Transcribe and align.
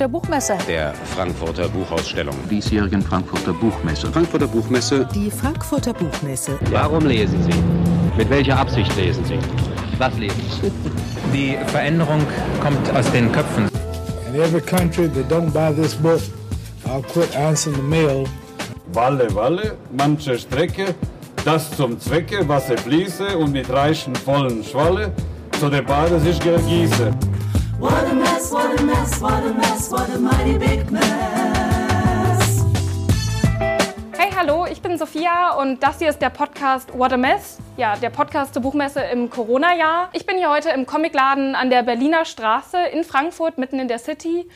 der 0.00 0.08
Buchmesse. 0.08 0.56
Der 0.66 0.94
Frankfurter 1.14 1.68
Buchausstellung. 1.68 2.34
diesjährigen 2.50 3.02
Frankfurter 3.02 3.52
Buchmesse. 3.52 4.10
Frankfurter 4.10 4.46
Buchmesse. 4.46 5.06
Die 5.14 5.30
Frankfurter 5.30 5.92
Buchmesse. 5.92 6.58
Warum 6.70 7.06
lesen 7.06 7.42
Sie? 7.42 7.52
Mit 8.16 8.30
welcher 8.30 8.58
Absicht 8.58 8.94
lesen 8.96 9.24
Sie? 9.26 9.38
Was 9.98 10.16
lesen 10.16 10.42
Sie? 10.62 10.72
Die 11.32 11.58
Veränderung 11.66 12.20
kommt 12.62 12.90
aus 12.96 13.10
den 13.12 13.30
Köpfen. 13.30 13.68
In 14.28 14.40
every 14.40 14.60
country 14.60 15.08
that 15.08 15.30
don't 15.30 15.50
buy 15.52 15.72
this 15.74 15.94
book, 15.94 16.20
I'll 16.86 17.02
quit 17.02 17.36
answering 17.36 17.76
the 17.76 17.82
mail. 17.82 18.24
Walle, 18.92 19.32
Walle, 19.34 19.76
manche 19.96 20.38
Strecke, 20.38 20.94
das 21.44 21.70
zum 21.76 22.00
Zwecke, 22.00 22.48
Wasser 22.48 22.78
fließe 22.78 23.36
und 23.36 23.52
mit 23.52 23.70
reichen 23.70 24.14
vollen 24.14 24.64
Schwalle 24.64 25.12
zu 25.58 25.68
der 25.68 25.82
Bade 25.82 26.18
sich 26.20 26.40
gieße. 26.40 27.12
What 27.80 27.94
a 28.10 28.14
mess, 28.14 28.52
what 28.52 28.78
a 28.78 28.82
mess, 28.82 29.22
what 29.22 29.42
a 29.42 29.54
mess, 29.54 29.90
what 29.90 30.08
a 30.10 30.18
mighty 30.18 30.58
big 30.58 30.90
mess. 30.90 32.62
Hey, 34.18 34.30
hallo, 34.36 34.66
ich 34.66 34.82
bin 34.82 34.98
Sophia 34.98 35.54
und 35.54 35.82
das 35.82 35.98
hier 35.98 36.10
ist 36.10 36.20
der 36.20 36.28
Podcast 36.28 36.92
What 36.92 37.14
a 37.14 37.16
Mess. 37.16 37.56
Ja, 37.78 37.96
der 37.96 38.10
Podcast 38.10 38.52
zur 38.52 38.62
Buchmesse 38.62 39.00
im 39.00 39.30
Corona-Jahr. 39.30 40.10
Ich 40.12 40.26
bin 40.26 40.36
hier 40.36 40.50
heute 40.50 40.68
im 40.68 40.84
Comicladen 40.84 41.54
an 41.54 41.70
der 41.70 41.82
Berliner 41.82 42.26
Straße 42.26 42.76
in 42.92 43.02
Frankfurt, 43.02 43.56
mitten 43.56 43.78
in 43.78 43.88
der 43.88 43.98
City. 43.98 44.46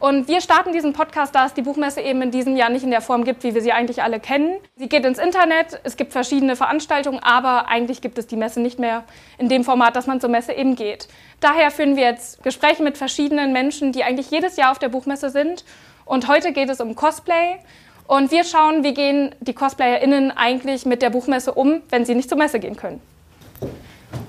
Und 0.00 0.28
wir 0.28 0.40
starten 0.40 0.72
diesen 0.72 0.94
Podcast, 0.94 1.34
da 1.34 1.44
es 1.44 1.52
die 1.52 1.60
Buchmesse 1.60 2.00
eben 2.00 2.22
in 2.22 2.30
diesem 2.30 2.56
Jahr 2.56 2.70
nicht 2.70 2.84
in 2.84 2.90
der 2.90 3.02
Form 3.02 3.22
gibt, 3.22 3.44
wie 3.44 3.54
wir 3.54 3.60
sie 3.60 3.72
eigentlich 3.72 4.02
alle 4.02 4.18
kennen. 4.18 4.56
Sie 4.76 4.88
geht 4.88 5.04
ins 5.04 5.18
Internet, 5.18 5.78
es 5.84 5.98
gibt 5.98 6.12
verschiedene 6.12 6.56
Veranstaltungen, 6.56 7.18
aber 7.18 7.68
eigentlich 7.68 8.00
gibt 8.00 8.16
es 8.16 8.26
die 8.26 8.36
Messe 8.36 8.60
nicht 8.60 8.78
mehr 8.78 9.04
in 9.36 9.50
dem 9.50 9.62
Format, 9.62 9.96
dass 9.96 10.06
man 10.06 10.18
zur 10.18 10.30
Messe 10.30 10.54
eben 10.54 10.74
geht. 10.74 11.06
Daher 11.40 11.70
führen 11.70 11.96
wir 11.96 12.04
jetzt 12.04 12.42
Gespräche 12.42 12.82
mit 12.82 12.96
verschiedenen 12.96 13.52
Menschen, 13.52 13.92
die 13.92 14.02
eigentlich 14.02 14.30
jedes 14.30 14.56
Jahr 14.56 14.70
auf 14.70 14.78
der 14.78 14.88
Buchmesse 14.88 15.28
sind. 15.28 15.66
Und 16.06 16.28
heute 16.28 16.52
geht 16.52 16.70
es 16.70 16.80
um 16.80 16.94
Cosplay. 16.94 17.58
Und 18.06 18.30
wir 18.30 18.44
schauen, 18.44 18.82
wie 18.82 18.94
gehen 18.94 19.34
die 19.40 19.52
CosplayerInnen 19.52 20.30
eigentlich 20.34 20.86
mit 20.86 21.02
der 21.02 21.10
Buchmesse 21.10 21.52
um, 21.52 21.82
wenn 21.90 22.06
sie 22.06 22.14
nicht 22.14 22.30
zur 22.30 22.38
Messe 22.38 22.58
gehen 22.58 22.76
können. 22.76 23.02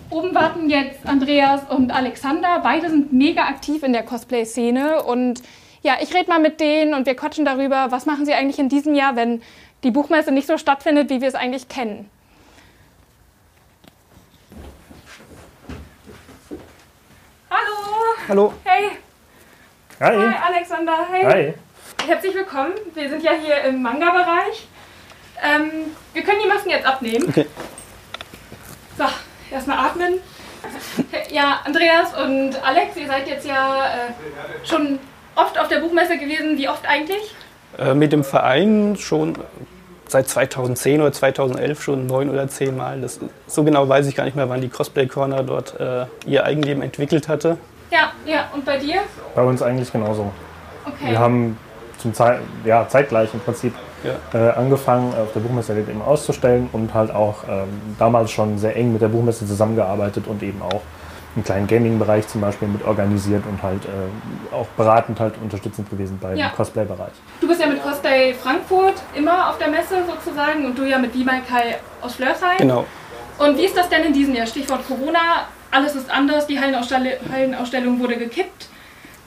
Oben 0.10 0.36
warten 0.36 0.70
jetzt 0.70 1.08
Andreas 1.08 1.62
und 1.70 1.92
Alexander. 1.92 2.60
Beide 2.62 2.90
sind 2.90 3.14
mega 3.14 3.44
aktiv 3.44 3.82
in 3.84 3.94
der 3.94 4.04
Cosplay-Szene. 4.04 5.04
Und 5.04 5.42
ja, 5.84 5.98
ich 6.02 6.14
rede 6.14 6.30
mal 6.30 6.40
mit 6.40 6.60
denen 6.60 6.94
und 6.94 7.06
wir 7.06 7.16
quatschen 7.16 7.46
darüber, 7.46 7.92
was 7.92 8.06
machen 8.06 8.26
sie 8.26 8.34
eigentlich 8.34 8.60
in 8.60 8.70
diesem 8.70 8.94
Jahr, 8.94 9.16
wenn 9.16 9.42
die 9.84 9.92
Buchmesse 9.92 10.32
nicht 10.32 10.48
so 10.48 10.58
stattfindet, 10.58 11.10
wie 11.10 11.22
wir 11.22 11.28
es 11.28 11.36
eigentlich 11.36 11.68
kennen. 11.68 12.10
Hallo! 17.50 18.16
Hallo. 18.28 18.54
Hey! 18.64 18.92
Hi. 20.00 20.16
Hi, 20.16 20.54
Alexander! 20.54 21.08
Hey! 21.10 21.26
Hi. 21.26 21.54
Herzlich 22.08 22.36
willkommen. 22.36 22.74
Wir 22.94 23.10
sind 23.10 23.24
ja 23.24 23.32
hier 23.34 23.62
im 23.64 23.82
Manga-Bereich. 23.82 24.68
Ähm, 25.44 25.96
wir 26.14 26.24
können 26.24 26.40
die 26.44 26.48
Masken 26.48 26.70
jetzt 26.70 26.86
abnehmen. 26.86 27.28
Okay. 27.30 27.48
So, 28.98 29.06
erstmal 29.52 29.78
atmen. 29.78 30.20
Ja, 31.32 31.62
Andreas 31.64 32.16
und 32.16 32.64
Alex, 32.64 32.96
ihr 32.98 33.08
seid 33.08 33.28
jetzt 33.28 33.48
ja 33.48 33.86
äh, 33.86 34.14
schon 34.64 35.00
oft 35.36 35.60
auf 35.60 35.68
der 35.68 35.78
Buchmesse 35.80 36.18
gewesen. 36.18 36.58
Wie 36.58 36.68
oft 36.70 36.86
eigentlich? 36.88 37.36
Äh, 37.78 37.94
mit 37.94 38.12
dem 38.12 38.24
Verein 38.24 38.96
schon 38.98 39.38
seit 40.08 40.28
2010 40.28 41.02
oder 41.02 41.12
2011 41.14 41.82
schon 41.82 42.06
neun 42.06 42.30
oder 42.30 42.48
zehn 42.48 42.76
Mal. 42.76 43.00
Das, 43.02 43.20
so 43.48 43.64
genau 43.64 43.88
weiß 43.88 44.08
ich 44.08 44.16
gar 44.16 44.26
nicht 44.26 44.36
mehr, 44.36 44.50
wann 44.50 44.60
die 44.62 44.68
Cosplay 44.70 45.08
Corner 45.08 45.44
dort 45.44 45.80
äh, 45.80 46.06
ihr 46.26 46.44
Eigenleben 46.46 46.84
entwickelt 46.84 47.28
hatte. 47.30 47.58
Ja, 47.92 48.12
ja. 48.26 48.50
Und 48.54 48.66
bei 48.66 48.78
dir? 48.78 49.02
Bei 49.36 49.44
uns 49.44 49.62
eigentlich 49.62 49.92
genauso. 49.92 50.32
Okay. 50.86 51.12
Wir 51.12 51.20
haben 51.20 51.58
zum 51.98 52.14
Zeit, 52.14 52.40
ja, 52.66 52.88
zeitgleich 52.88 53.34
im 53.34 53.40
Prinzip 53.40 53.74
Ja. 54.04 54.50
äh, 54.50 54.52
angefangen, 54.54 55.14
auf 55.14 55.32
der 55.34 55.42
Buchmesse 55.42 55.78
eben 55.78 56.02
auszustellen 56.02 56.68
und 56.74 56.94
halt 56.94 57.14
auch 57.14 57.44
ähm, 57.48 57.68
damals 58.00 58.32
schon 58.32 58.58
sehr 58.58 58.76
eng 58.76 58.92
mit 58.94 59.02
der 59.02 59.10
Buchmesse 59.10 59.46
zusammengearbeitet 59.46 60.26
und 60.28 60.42
eben 60.42 60.62
auch 60.62 60.82
einen 61.36 61.46
kleinen 61.46 61.68
Gaming-Bereich 61.68 62.28
zum 62.28 62.42
Beispiel 62.42 62.68
mit 62.68 62.84
organisiert 62.84 63.44
und 63.46 63.62
halt 63.64 63.86
äh, 63.86 64.54
auch 64.54 64.68
beratend 64.78 65.20
halt 65.20 65.36
unterstützend 65.42 65.90
gewesen 65.90 66.18
beim 66.22 66.36
Ja. 66.36 66.50
Cosplay-Bereich. 66.50 67.14
Du 67.40 67.48
bist 67.48 67.62
ja 67.62 67.68
mit 67.68 67.82
Cosplay 67.82 68.34
Frankfurt 68.34 68.96
immer 69.16 69.50
auf 69.50 69.58
der 69.58 69.70
Messe 69.70 70.04
sozusagen 70.06 70.66
und 70.66 70.78
du 70.78 70.84
ja 70.84 70.98
mit 70.98 71.14
Kai 71.14 71.78
aus 72.02 72.16
Flörsheim. 72.16 72.58
Genau. 72.58 72.86
Und 73.38 73.58
wie 73.58 73.66
ist 73.66 73.78
das 73.78 73.90
denn 73.90 74.04
in 74.04 74.14
diesem 74.14 74.36
Jahr? 74.36 74.46
Stichwort 74.46 74.86
Corona, 74.88 75.48
alles 75.72 75.96
ist 75.96 76.12
anders, 76.12 76.48
die 76.48 76.60
Hallenausstell 76.60 77.18
Hallenausstellung 77.32 78.00
wurde 78.00 78.18
gekippt. 78.18 78.68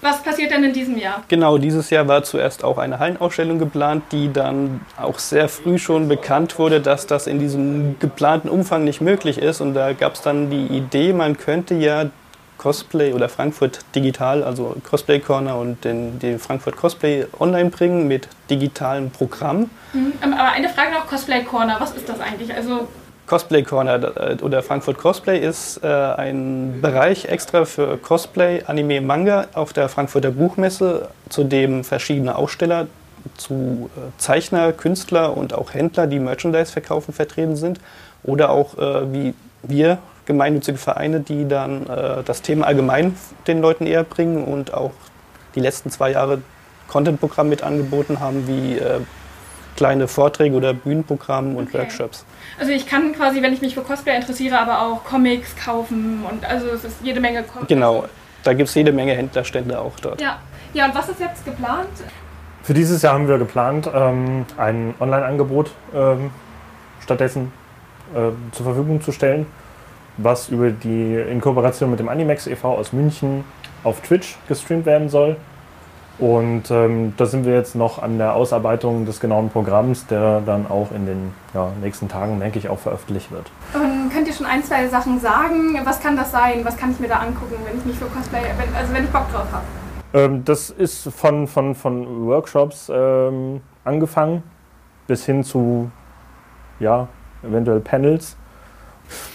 Was 0.04 0.22
passiert 0.22 0.50
denn 0.50 0.62
in 0.62 0.74
diesem 0.74 0.98
Jahr? 0.98 1.24
Genau, 1.28 1.56
dieses 1.56 1.88
Jahr 1.88 2.06
war 2.06 2.22
zuerst 2.24 2.62
auch 2.62 2.76
eine 2.76 2.98
Hallenausstellung 2.98 3.58
geplant, 3.58 4.04
die 4.12 4.30
dann 4.30 4.82
auch 5.00 5.18
sehr 5.18 5.48
früh 5.48 5.78
schon 5.78 6.08
bekannt 6.08 6.58
wurde, 6.58 6.82
dass 6.82 7.06
das 7.06 7.26
in 7.26 7.38
diesem 7.38 7.98
geplanten 8.00 8.50
Umfang 8.50 8.84
nicht 8.84 9.00
möglich 9.00 9.38
ist. 9.38 9.62
Und 9.62 9.72
da 9.72 9.94
gab 9.94 10.16
es 10.16 10.20
dann 10.20 10.50
die 10.50 10.66
Idee, 10.66 11.14
man 11.14 11.38
könnte 11.38 11.74
ja 11.76 12.10
Cosplay 12.58 13.14
oder 13.14 13.30
Frankfurt 13.30 13.80
digital, 13.94 14.44
also 14.44 14.76
Cosplay 14.88 15.20
Corner 15.20 15.56
und 15.56 15.82
den, 15.86 16.18
den 16.18 16.38
Frankfurt 16.38 16.76
Cosplay 16.76 17.24
online 17.40 17.70
bringen 17.70 18.06
mit 18.06 18.28
digitalen 18.50 19.10
Programmen. 19.10 19.70
Mhm. 19.94 20.12
Aber 20.20 20.52
eine 20.52 20.68
Frage 20.68 20.92
noch, 20.92 21.06
Cosplay 21.06 21.44
Corner, 21.44 21.76
was 21.78 21.92
ist 21.92 22.06
das 22.06 22.20
eigentlich? 22.20 22.54
Also 22.54 22.88
Cosplay 23.26 23.62
Corner 23.62 24.16
äh, 24.16 24.42
oder 24.42 24.62
Frankfurt 24.62 24.98
Cosplay 24.98 25.38
ist 25.38 25.82
äh, 25.82 25.86
ein 25.86 26.80
Bereich 26.80 27.26
extra 27.26 27.64
für 27.64 27.96
Cosplay, 27.96 28.62
Anime, 28.66 29.00
Manga 29.00 29.46
auf 29.54 29.72
der 29.72 29.88
Frankfurter 29.88 30.30
Buchmesse, 30.30 31.08
zu 31.28 31.44
dem 31.44 31.84
verschiedene 31.84 32.36
Aussteller 32.36 32.86
zu 33.36 33.90
äh, 33.96 34.00
Zeichner, 34.18 34.72
Künstler 34.72 35.36
und 35.36 35.54
auch 35.54 35.72
Händler, 35.72 36.06
die 36.06 36.18
Merchandise 36.18 36.72
verkaufen, 36.72 37.12
vertreten 37.12 37.56
sind. 37.56 37.80
Oder 38.22 38.50
auch 38.50 38.76
äh, 38.78 39.12
wie 39.12 39.34
wir, 39.62 39.98
gemeinnützige 40.26 40.78
Vereine, 40.78 41.20
die 41.20 41.46
dann 41.46 41.86
äh, 41.86 42.22
das 42.24 42.42
Thema 42.42 42.66
allgemein 42.66 43.16
den 43.46 43.60
Leuten 43.60 43.86
eher 43.86 44.04
bringen 44.04 44.44
und 44.44 44.72
auch 44.72 44.92
die 45.54 45.60
letzten 45.60 45.90
zwei 45.90 46.12
Jahre 46.12 46.40
Content-Programm 46.88 47.48
mit 47.48 47.62
angeboten 47.62 48.20
haben, 48.20 48.46
wie 48.46 48.78
äh, 48.78 49.00
kleine 49.76 50.08
Vorträge 50.08 50.54
oder 50.56 50.72
Bühnenprogramme 50.74 51.56
und 51.56 51.68
Okay. 51.68 51.78
Workshops. 51.78 52.24
Also 52.58 52.72
ich 52.72 52.86
kann 52.86 53.12
quasi, 53.14 53.42
wenn 53.42 53.52
ich 53.52 53.60
mich 53.60 53.74
für 53.74 53.82
Cosplay 53.82 54.16
interessiere, 54.16 54.58
aber 54.58 54.82
auch 54.82 55.04
Comics 55.04 55.54
kaufen 55.56 56.24
und 56.30 56.44
also 56.44 56.68
es 56.68 56.84
ist 56.84 56.96
jede 57.02 57.20
Menge 57.20 57.42
Comics. 57.42 57.68
Genau, 57.68 58.04
da 58.42 58.52
gibt 58.52 58.68
es 58.68 58.74
jede 58.74 58.92
Menge 58.92 59.12
Händlerstände 59.14 59.78
auch 59.78 59.98
dort. 60.00 60.20
Ja. 60.20 60.38
ja, 60.72 60.86
und 60.86 60.94
was 60.94 61.08
ist 61.08 61.20
jetzt 61.20 61.44
geplant? 61.44 61.88
Für 62.62 62.74
dieses 62.74 63.02
Jahr 63.02 63.14
haben 63.14 63.28
wir 63.28 63.38
geplant, 63.38 63.90
ähm, 63.94 64.46
ein 64.56 64.94
Online-Angebot 65.00 65.70
ähm, 65.94 66.30
stattdessen 67.02 67.52
ähm, 68.16 68.36
zur 68.52 68.64
Verfügung 68.64 69.02
zu 69.02 69.12
stellen, 69.12 69.46
was 70.16 70.48
über 70.48 70.70
die 70.70 71.14
in 71.16 71.40
Kooperation 71.40 71.90
mit 71.90 71.98
dem 72.00 72.08
Animex 72.08 72.46
e.V. 72.46 72.76
aus 72.76 72.92
München 72.92 73.44
auf 73.82 74.00
Twitch 74.00 74.36
gestreamt 74.48 74.86
werden 74.86 75.08
soll. 75.08 75.36
Und 76.18 76.70
ähm, 76.70 77.12
da 77.16 77.26
sind 77.26 77.44
wir 77.44 77.54
jetzt 77.54 77.74
noch 77.74 78.00
an 78.00 78.18
der 78.18 78.34
Ausarbeitung 78.34 79.04
des 79.04 79.18
genauen 79.18 79.50
Programms, 79.50 80.06
der 80.06 80.40
dann 80.40 80.70
auch 80.70 80.92
in 80.92 81.06
den 81.06 81.32
ja, 81.54 81.72
nächsten 81.82 82.08
Tagen, 82.08 82.38
denke 82.38 82.58
ich, 82.58 82.68
auch 82.68 82.78
veröffentlicht 82.78 83.32
wird. 83.32 83.50
Und 83.74 84.10
könnt 84.12 84.28
ihr 84.28 84.32
schon 84.32 84.46
ein, 84.46 84.62
zwei 84.62 84.86
Sachen 84.88 85.18
sagen? 85.18 85.76
Was 85.84 86.00
kann 86.00 86.16
das 86.16 86.30
sein? 86.30 86.60
Was 86.64 86.76
kann 86.76 86.92
ich 86.92 87.00
mir 87.00 87.08
da 87.08 87.16
angucken, 87.16 87.56
wenn 87.64 87.76
ich 87.76 87.84
mich 87.84 87.98
für 87.98 88.06
Cosplay, 88.06 88.42
wenn, 88.42 88.74
also 88.76 88.92
wenn 88.92 89.04
ich 89.04 89.10
Bock 89.10 89.30
drauf 89.32 89.46
habe? 89.50 89.64
Ähm, 90.14 90.44
das 90.44 90.70
ist 90.70 91.08
von, 91.12 91.48
von, 91.48 91.74
von 91.74 92.26
Workshops 92.26 92.90
ähm, 92.94 93.60
angefangen 93.84 94.44
bis 95.08 95.26
hin 95.26 95.42
zu 95.42 95.90
ja, 96.78 97.08
eventuell 97.42 97.80
Panels. 97.80 98.36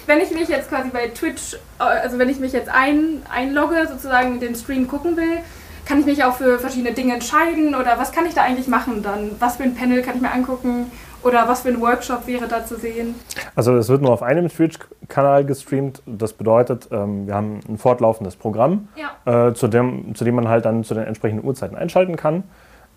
Wenn 0.08 0.20
ich 0.20 0.32
mich 0.32 0.48
jetzt 0.48 0.70
quasi 0.70 0.90
bei 0.90 1.10
Twitch, 1.10 1.56
äh, 1.80 1.84
also 1.84 2.18
wenn 2.18 2.30
ich 2.30 2.40
mich 2.40 2.54
jetzt 2.54 2.70
ein, 2.70 3.22
einlogge, 3.30 3.86
sozusagen 3.88 4.40
den 4.40 4.56
Stream 4.56 4.88
gucken 4.88 5.18
will, 5.18 5.40
kann 5.90 6.00
ich 6.00 6.06
mich 6.06 6.24
auch 6.24 6.36
für 6.36 6.60
verschiedene 6.60 6.94
Dinge 6.94 7.16
entscheiden 7.16 7.74
oder 7.74 7.98
was 7.98 8.12
kann 8.12 8.28
ich 8.28 8.36
da 8.36 8.44
eigentlich 8.44 8.68
machen 8.68 9.02
dann? 9.02 9.32
Was 9.40 9.58
für 9.58 9.64
ein 9.64 9.74
Panel 9.74 10.04
kann 10.04 10.16
ich 10.18 10.22
mir 10.22 10.32
angucken 10.32 10.92
oder 11.24 11.48
was 11.48 11.62
für 11.62 11.70
ein 11.70 11.82
Workshop 11.82 12.28
wäre 12.28 12.48
da 12.48 12.64
zu 12.64 12.78
sehen? 12.78 13.16
Also 13.56 13.76
es 13.76 13.90
wird 13.90 14.04
nur 14.04 14.12
auf 14.12 14.22
einem 14.22 14.50
Twitch-Kanal 14.50 15.46
gestreamt. 15.46 16.04
Das 16.06 16.34
bedeutet, 16.34 16.90
ähm, 16.92 17.26
wir 17.26 17.34
haben 17.34 17.60
ein 17.68 17.80
fortlaufendes 17.80 18.36
Programm, 18.36 18.88
Ja. 18.96 19.48
äh, 19.48 19.54
zu, 19.56 19.68
dem, 19.68 20.14
zu 20.14 20.24
dem 20.26 20.36
man 20.36 20.48
halt 20.48 20.66
dann 20.66 20.84
zu 20.84 20.94
den 20.94 21.06
entsprechenden 21.06 21.44
Uhrzeiten 21.44 21.76
einschalten 21.76 22.16
kann. 22.18 22.44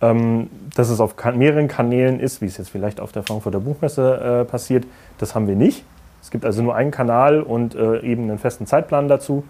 Ähm, 0.02 0.50
dass 0.76 0.90
es 0.90 1.00
auf 1.00 1.14
mehreren 1.34 1.68
Kanälen 1.68 2.20
ist, 2.20 2.42
wie 2.42 2.46
es 2.46 2.58
jetzt 2.58 2.68
vielleicht 2.68 3.00
auf 3.00 3.12
der 3.12 3.22
Frankfurter 3.22 3.60
Buchmesse 3.60 4.42
äh, 4.42 4.44
passiert, 4.44 4.84
das 5.16 5.34
haben 5.34 5.48
wir 5.48 5.56
nicht. 5.56 5.82
Es 6.20 6.30
gibt 6.30 6.44
also 6.44 6.62
nur 6.62 6.74
einen 6.74 6.90
Kanal 6.90 7.40
und 7.40 7.74
äh, 7.74 8.00
eben 8.00 8.24
einen 8.24 8.38
festen 8.38 8.66
Zeitplan 8.66 9.08
dazu 9.08 9.44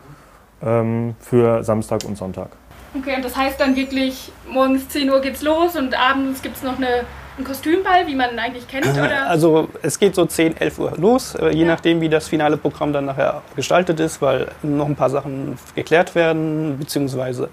ähm, 0.62 1.16
für 1.18 1.64
Samstag 1.64 2.04
und 2.04 2.16
Sonntag. 2.16 2.50
Okay, 2.94 3.16
und 3.16 3.24
das 3.24 3.36
heißt 3.36 3.58
dann 3.58 3.74
wirklich, 3.74 4.30
morgens 4.48 4.88
10 4.88 5.10
Uhr 5.10 5.20
geht's 5.20 5.42
los 5.42 5.76
und 5.76 5.98
abends 5.98 6.42
gibt 6.42 6.56
es 6.56 6.62
noch 6.62 6.76
eine, 6.76 7.04
einen 7.36 7.46
Kostümball, 7.46 8.06
wie 8.06 8.14
man 8.14 8.32
ihn 8.32 8.38
eigentlich 8.38 8.68
kennt, 8.68 8.86
oder? 8.86 9.28
Also 9.28 9.68
es 9.82 9.98
geht 9.98 10.14
so 10.14 10.26
10, 10.26 10.58
11 10.58 10.78
Uhr 10.78 10.92
los, 10.98 11.34
äh, 11.34 11.50
je 11.50 11.64
nachdem 11.64 12.00
wie 12.00 12.08
das 12.08 12.28
finale 12.28 12.56
Programm 12.58 12.92
dann 12.92 13.06
nachher 13.06 13.42
gestaltet 13.56 13.98
ist, 13.98 14.20
weil 14.20 14.48
noch 14.62 14.86
ein 14.86 14.96
paar 14.96 15.10
Sachen 15.10 15.58
geklärt 15.74 16.14
werden, 16.14 16.78
beziehungsweise 16.78 17.48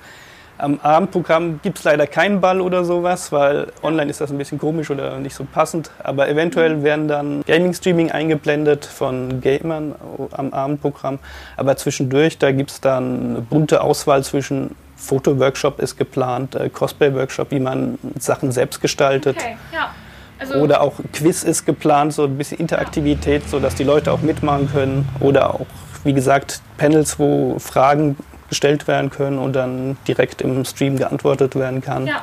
Am 0.60 0.78
Abendprogramm 0.82 1.62
gibt 1.64 1.78
es 1.78 1.86
leider 1.86 2.06
keinen 2.06 2.42
Ball 2.42 2.60
oder 2.60 2.84
sowas, 2.84 3.32
weil 3.32 3.68
online 3.82 4.12
ist 4.12 4.20
das 4.20 4.30
ein 4.30 4.38
bisschen 4.38 4.58
komisch 4.58 4.92
oder 4.92 5.18
nicht 5.18 5.34
so 5.34 5.46
passend. 5.46 5.90
Aber 6.04 6.28
eventuell 6.28 6.84
werden 6.84 7.08
dann 7.08 7.44
Gaming-Streaming 7.48 8.12
eingeblendet 8.12 8.84
von 8.84 9.40
Gamern 9.40 9.96
am 10.32 10.52
Abendprogramm. 10.52 11.20
Aber 11.56 11.78
zwischendurch, 11.78 12.40
da 12.40 12.52
gibt 12.52 12.72
es 12.72 12.82
dann 12.82 13.30
eine 13.30 13.42
bunte 13.42 13.80
Auswahl 13.80 14.22
zwischen 14.26 14.76
Foto-Workshop 15.00 15.80
ist 15.80 15.98
geplant, 15.98 16.56
äh, 16.56 16.70
Cosplay-Workshop, 16.70 17.52
wie 17.52 17.60
man 17.60 17.98
Sachen 18.20 18.52
selbst 18.52 18.82
gestaltet. 18.82 19.38
Okay, 19.38 19.58
ja. 19.74 19.94
Also 20.40 20.56
Oder 20.56 20.82
auch 20.82 20.94
Quiz 21.12 21.44
ist 21.44 21.66
geplant, 21.66 22.14
so 22.14 22.24
ein 22.24 22.38
bisschen 22.38 22.60
Interaktivität, 22.60 23.50
sodass 23.50 23.76
die 23.76 23.84
Leute 23.84 24.12
auch 24.12 24.22
mitmachen 24.22 24.72
können. 24.72 25.08
Oder 25.20 25.54
auch, 25.54 25.66
wie 26.04 26.14
gesagt, 26.14 26.62
Panels, 26.78 27.20
wo 27.20 27.60
Fragen 27.60 28.16
gestellt 28.48 28.88
werden 28.88 29.10
können 29.10 29.38
und 29.38 29.54
dann 29.54 29.98
direkt 30.08 30.42
im 30.42 30.64
Stream 30.64 30.98
geantwortet 30.98 31.56
werden 31.56 31.82
kann. 31.82 32.08
Ja, 32.08 32.22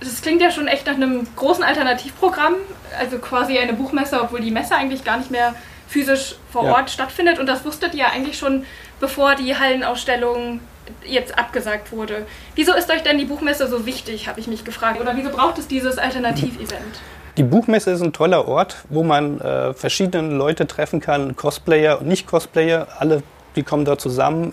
das 0.00 0.20
klingt 0.20 0.42
ja 0.42 0.50
schon 0.50 0.68
echt 0.68 0.86
nach 0.86 0.94
einem 0.94 1.26
großen 1.36 1.64
Alternativprogramm, 1.64 2.54
also 2.98 3.18
quasi 3.18 3.58
eine 3.58 3.72
Buchmesse, 3.72 4.20
obwohl 4.20 4.40
die 4.40 4.50
Messe 4.50 4.74
eigentlich 4.76 5.02
gar 5.02 5.16
nicht 5.16 5.30
mehr 5.30 5.54
physisch 5.88 6.36
vor 6.52 6.64
Ja. 6.66 6.72
Ort 6.74 6.90
stattfindet. 6.90 7.38
Und 7.38 7.46
das 7.46 7.64
wusstet 7.64 7.94
ihr 7.94 8.00
ja 8.00 8.06
eigentlich 8.14 8.38
schon, 8.38 8.64
bevor 9.00 9.36
die 9.36 9.56
Hallenausstellung 9.56 10.60
jetzt 11.04 11.38
abgesagt 11.38 11.92
wurde. 11.92 12.26
Wieso 12.54 12.74
ist 12.74 12.90
euch 12.90 13.02
denn 13.02 13.18
die 13.18 13.24
Buchmesse 13.24 13.66
so 13.68 13.86
wichtig, 13.86 14.28
habe 14.28 14.40
ich 14.40 14.46
mich 14.46 14.64
gefragt. 14.64 15.00
Oder 15.00 15.16
wieso 15.16 15.30
braucht 15.30 15.58
es 15.58 15.66
dieses 15.66 15.98
Alternativevent? 15.98 17.00
Die 17.36 17.42
Buchmesse 17.42 17.90
ist 17.90 18.00
ein 18.00 18.12
toller 18.12 18.46
Ort, 18.46 18.84
wo 18.90 19.02
man 19.02 19.40
äh, 19.40 19.74
verschiedene 19.74 20.34
Leute 20.34 20.66
treffen 20.66 21.00
kann, 21.00 21.34
Cosplayer 21.34 22.00
und 22.00 22.06
Nicht-Cosplayer. 22.06 22.86
Alle, 22.98 23.24
die 23.56 23.64
kommen 23.64 23.84
dort 23.84 24.00
zusammen. 24.00 24.52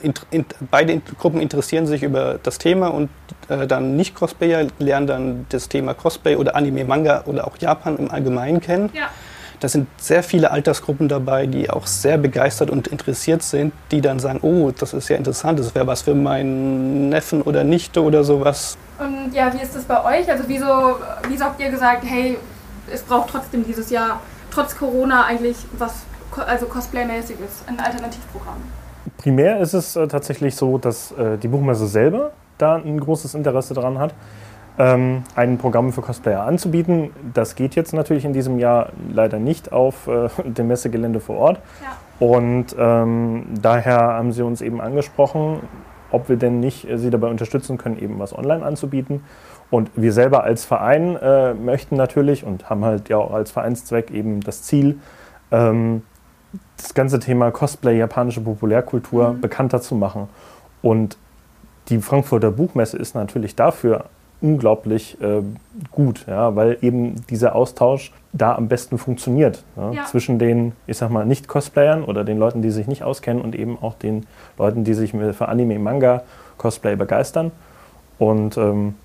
Beide 0.72 1.00
Gruppen 1.19 1.42
interessieren 1.42 1.86
sich 1.86 2.01
über 2.01 2.39
das 2.42 2.57
Thema 2.57 2.88
und 2.88 3.10
äh, 3.50 3.68
dann 3.68 3.95
Nicht-Cosplayer 3.95 4.68
lernen 4.80 5.07
dann 5.07 5.45
das 5.50 5.69
Thema 5.69 5.94
Cosplay 5.94 6.36
oder 6.36 6.56
Anime, 6.56 6.83
Manga 6.86 7.24
oder 7.28 7.45
auch 7.45 7.57
Japan 7.57 7.98
im 7.98 8.10
Allgemeinen 8.10 8.62
kennen. 8.62 8.89
Ja. 8.94 9.10
Da 9.61 9.67
sind 9.67 9.87
sehr 9.97 10.23
viele 10.23 10.49
Altersgruppen 10.49 11.07
dabei, 11.07 11.45
die 11.45 11.69
auch 11.69 11.85
sehr 11.85 12.17
begeistert 12.17 12.71
und 12.71 12.87
interessiert 12.87 13.43
sind, 13.43 13.73
die 13.91 14.01
dann 14.01 14.17
sagen, 14.17 14.39
oh, 14.41 14.71
das 14.71 14.91
ist 14.93 15.07
ja 15.07 15.17
interessant, 15.17 15.59
das 15.59 15.75
wäre 15.75 15.85
was 15.85 16.01
für 16.01 16.15
meinen 16.15 17.09
Neffen 17.09 17.43
oder 17.43 17.63
Nichte 17.63 18.01
oder 18.01 18.23
sowas. 18.23 18.75
Und 18.97 19.35
ja, 19.35 19.53
wie 19.53 19.61
ist 19.61 19.75
das 19.75 19.83
bei 19.83 20.03
euch? 20.03 20.27
Also 20.31 20.45
wieso, 20.47 20.95
wieso 21.29 21.45
habt 21.45 21.61
ihr 21.61 21.69
gesagt, 21.69 22.03
hey, 22.05 22.39
es 22.91 23.03
braucht 23.03 23.29
trotzdem 23.29 23.63
dieses 23.63 23.91
Jahr, 23.91 24.19
trotz 24.49 24.75
Corona 24.75 25.25
eigentlich 25.25 25.57
was, 25.77 25.93
also 26.47 26.65
Cosplay-mäßiges, 26.65 27.67
ein 27.67 27.79
Alternativprogramm? 27.79 28.57
Primär 29.17 29.59
ist 29.59 29.73
es 29.73 29.95
äh, 29.95 30.07
tatsächlich 30.07 30.55
so, 30.55 30.79
dass 30.79 31.11
äh, 31.11 31.37
die 31.37 31.47
Buchmesse 31.47 31.85
selber 31.85 32.31
da 32.57 32.77
ein 32.77 32.99
großes 32.99 33.35
Interesse 33.35 33.75
daran 33.75 33.99
hat, 33.99 34.15
ähm, 34.81 35.24
ein 35.36 35.60
Programm 35.60 35.94
für 35.94 36.01
Cosplayer 36.01 36.44
anzubieten. 36.44 37.12
Das 37.36 37.56
geht 37.56 37.75
jetzt 37.75 37.94
natürlich 37.94 38.25
in 38.25 38.33
diesem 38.33 38.57
Jahr 38.57 38.89
leider 39.13 39.38
nicht 39.38 39.72
auf 39.72 40.07
äh, 40.07 40.30
dem 40.45 40.68
Messegelände 40.68 41.19
vor 41.19 41.38
Ort. 41.38 41.60
Ja. 41.81 42.28
Und 42.28 42.75
ähm, 42.80 43.45
daher 43.62 44.00
haben 44.00 44.31
sie 44.31 44.42
uns 44.42 44.62
eben 44.62 44.81
angesprochen, 44.81 45.60
ob 46.12 46.30
wir 46.30 46.36
denn 46.36 46.60
nicht 46.60 46.89
äh, 46.89 46.98
sie 46.98 47.12
dabei 47.12 47.28
unterstützen 47.28 47.78
können, 47.78 48.00
eben 48.00 48.18
was 48.18 48.36
online 48.36 48.66
anzubieten. 48.66 49.24
Und 49.69 49.92
wir 49.95 50.13
selber 50.13 50.44
als 50.44 50.66
Verein 50.66 51.16
äh, 51.16 51.54
möchten 51.54 51.95
natürlich 51.95 52.44
und 52.44 52.69
haben 52.69 52.83
halt 52.83 53.07
ja 53.07 53.18
auch 53.18 53.33
als 53.33 53.51
Vereinszweck 53.51 54.10
eben 54.10 54.42
das 54.42 54.63
Ziel, 54.63 55.00
ähm, 55.51 56.01
das 56.78 56.95
ganze 56.95 57.19
Thema 57.19 57.51
Cosplay, 57.51 57.98
japanische 57.98 58.42
Populärkultur 58.42 59.36
bekannter 59.39 59.80
zu 59.80 59.94
machen. 59.94 60.28
Und 60.81 61.18
die 61.89 62.00
Frankfurter 62.00 62.51
Buchmesse 62.51 62.98
ist 62.98 63.13
natürlich 63.13 63.56
dafür 63.56 64.06
unglaublich 64.41 65.17
äh, 65.21 65.41
gut, 65.91 66.25
ja, 66.27 66.55
weil 66.55 66.77
eben 66.81 67.25
dieser 67.29 67.55
Austausch 67.55 68.11
da 68.33 68.55
am 68.55 68.67
besten 68.67 68.97
funktioniert. 68.97 69.63
Ja, 69.75 69.91
Ja. 69.91 70.05
Zwischen 70.05 70.39
den, 70.39 70.73
ich 70.88 70.97
sag 70.97 71.09
mal, 71.09 71.25
Nicht-Cosplayern 71.25 72.03
oder 72.03 72.23
den 72.23 72.38
Leuten, 72.38 72.61
die 72.61 72.71
sich 72.71 72.88
nicht 72.88 73.03
auskennen 73.03 73.41
und 73.41 73.55
eben 73.55 73.77
auch 73.81 73.95
den 73.95 74.25
Leuten, 74.57 74.83
die 74.83 74.93
sich 74.93 75.11
für 75.11 75.47
Anime, 75.47 75.79
Manga, 75.79 76.23
Cosplay 76.57 76.95
begeistern. 76.95 77.51
Und 78.17 78.57
ähm, 78.57 78.95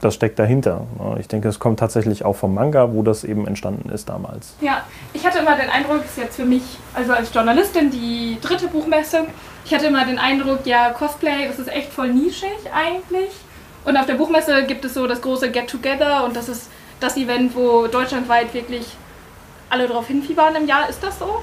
das 0.00 0.14
steckt 0.14 0.38
dahinter. 0.38 0.82
Ja, 0.98 1.16
ich 1.18 1.28
denke, 1.28 1.48
es 1.48 1.58
kommt 1.58 1.80
tatsächlich 1.80 2.24
auch 2.24 2.36
vom 2.36 2.54
Manga, 2.54 2.92
wo 2.92 3.02
das 3.02 3.24
eben 3.24 3.46
entstanden 3.46 3.90
ist 3.90 4.08
damals. 4.08 4.54
Ja, 4.60 4.82
ich 5.12 5.26
hatte 5.26 5.40
immer 5.40 5.56
den 5.56 5.68
Eindruck, 5.68 6.02
es 6.04 6.12
ist 6.12 6.18
jetzt 6.18 6.36
für 6.36 6.44
mich, 6.44 6.62
also 6.94 7.12
als 7.12 7.34
Journalistin, 7.34 7.90
die 7.90 8.38
dritte 8.40 8.68
Buchmesse, 8.68 9.26
ich 9.64 9.74
hatte 9.74 9.86
immer 9.86 10.04
den 10.04 10.18
Eindruck, 10.18 10.60
ja, 10.64 10.90
Cosplay, 10.90 11.48
das 11.48 11.58
ist 11.58 11.68
echt 11.68 11.92
voll 11.92 12.12
nischig 12.12 12.48
eigentlich. 12.72 13.30
Und 13.84 13.96
auf 13.96 14.06
der 14.06 14.14
Buchmesse 14.14 14.64
gibt 14.64 14.84
es 14.84 14.94
so 14.94 15.06
das 15.06 15.22
große 15.22 15.50
Get-Together 15.50 16.24
und 16.24 16.36
das 16.36 16.48
ist 16.48 16.70
das 17.00 17.16
Event, 17.16 17.54
wo 17.54 17.86
deutschlandweit 17.86 18.52
wirklich 18.52 18.86
alle 19.70 19.86
drauf 19.86 20.06
hinfiebern 20.06 20.54
im 20.56 20.66
Jahr. 20.66 20.88
Ist 20.88 21.02
das 21.02 21.18
so? 21.18 21.42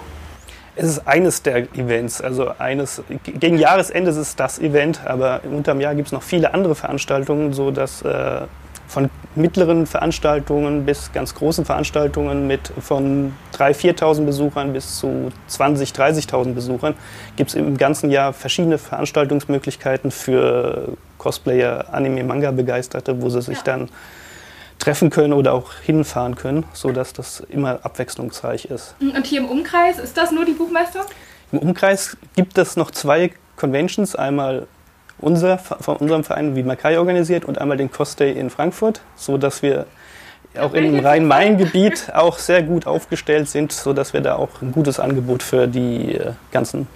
Es 0.76 0.86
ist 0.86 1.08
eines 1.08 1.42
der 1.42 1.74
Events, 1.76 2.22
also 2.22 2.52
eines, 2.60 3.02
gegen 3.24 3.58
Jahresende 3.58 4.12
ist 4.12 4.18
es 4.18 4.36
das 4.36 4.60
Event, 4.60 5.02
aber 5.08 5.42
unterm 5.44 5.82
Jahr 5.82 5.96
gibt 5.96 6.08
es 6.08 6.12
noch 6.12 6.22
viele 6.22 6.54
andere 6.54 6.76
Veranstaltungen, 6.76 7.52
so 7.52 7.72
dass 7.72 8.04
äh, 8.04 8.42
von 8.88 9.10
mittleren 9.36 9.86
Veranstaltungen 9.86 10.86
bis 10.86 11.12
ganz 11.12 11.36
großen 11.36 11.66
Veranstaltungen 11.66 12.48
mit 12.48 12.72
von 12.80 13.34
3.000, 13.54 13.98
4.000 14.00 14.26
Besuchern 14.26 14.74
bis 14.74 14.98
zu 15.00 15.32
20.000, 15.50 15.96
30.000 16.30 16.54
Besuchern 16.54 16.94
gibt 17.36 17.50
es 17.50 17.56
im 17.56 17.78
ganzen 17.78 18.10
Jahr 18.10 18.34
verschiedene 18.34 18.78
Veranstaltungsmöglichkeiten 18.78 20.12
für 20.12 20.94
Cosplayer, 21.18 21.86
Anime, 21.92 22.24
Manga-Begeisterte, 22.24 23.22
wo 23.22 23.30
sie 23.30 23.42
sich 23.42 23.58
Ja. 23.58 23.64
dann 23.66 23.90
treffen 24.80 25.10
können 25.10 25.34
oder 25.34 25.54
auch 25.54 25.74
hinfahren 25.84 26.36
können, 26.36 26.64
sodass 26.74 27.12
das 27.12 27.42
immer 27.50 27.80
abwechslungsreich 27.84 28.66
ist. 28.66 28.96
Und 29.00 29.26
hier 29.26 29.42
im 29.42 29.50
Umkreis, 29.50 30.00
ist 30.00 30.16
das 30.16 30.32
nur 30.32 30.46
die 30.46 30.54
Buchmesse? 30.54 31.00
Im 31.52 31.60
Umkreis 31.60 32.16
gibt 32.36 32.58
es 32.58 32.76
noch 32.76 32.92
zwei 32.92 33.32
Conventions, 33.56 34.16
einmal 34.16 34.68
unser, 35.20 35.58
von 35.58 35.98
unserem 35.98 36.24
Verein 36.24 36.56
wie 36.56 36.64
Makai 36.64 36.98
organisiert 36.98 37.46
und 37.46 37.60
einmal 37.60 37.78
den 37.78 37.92
Cosday 37.92 38.32
in 38.32 38.50
Frankfurt, 38.50 39.02
so 39.16 39.38
dass 39.38 39.62
wir 39.62 39.86
auch 40.60 40.74
im 40.74 41.00
Rhein-Main-Gebiet 41.00 42.12
auch 42.14 42.40
sehr 42.40 42.64
gut 42.64 42.88
aufgestellt 42.88 43.48
sind, 43.48 43.72
so 43.72 43.94
dass 43.94 44.14
wir 44.14 44.22
da 44.22 44.36
auch 44.36 44.62
ein 44.62 44.72
gutes 44.72 45.00
Angebot 45.00 45.44
für 45.44 45.68
die 45.68 46.16
äh, 46.16 46.32
ganzen 46.52 46.88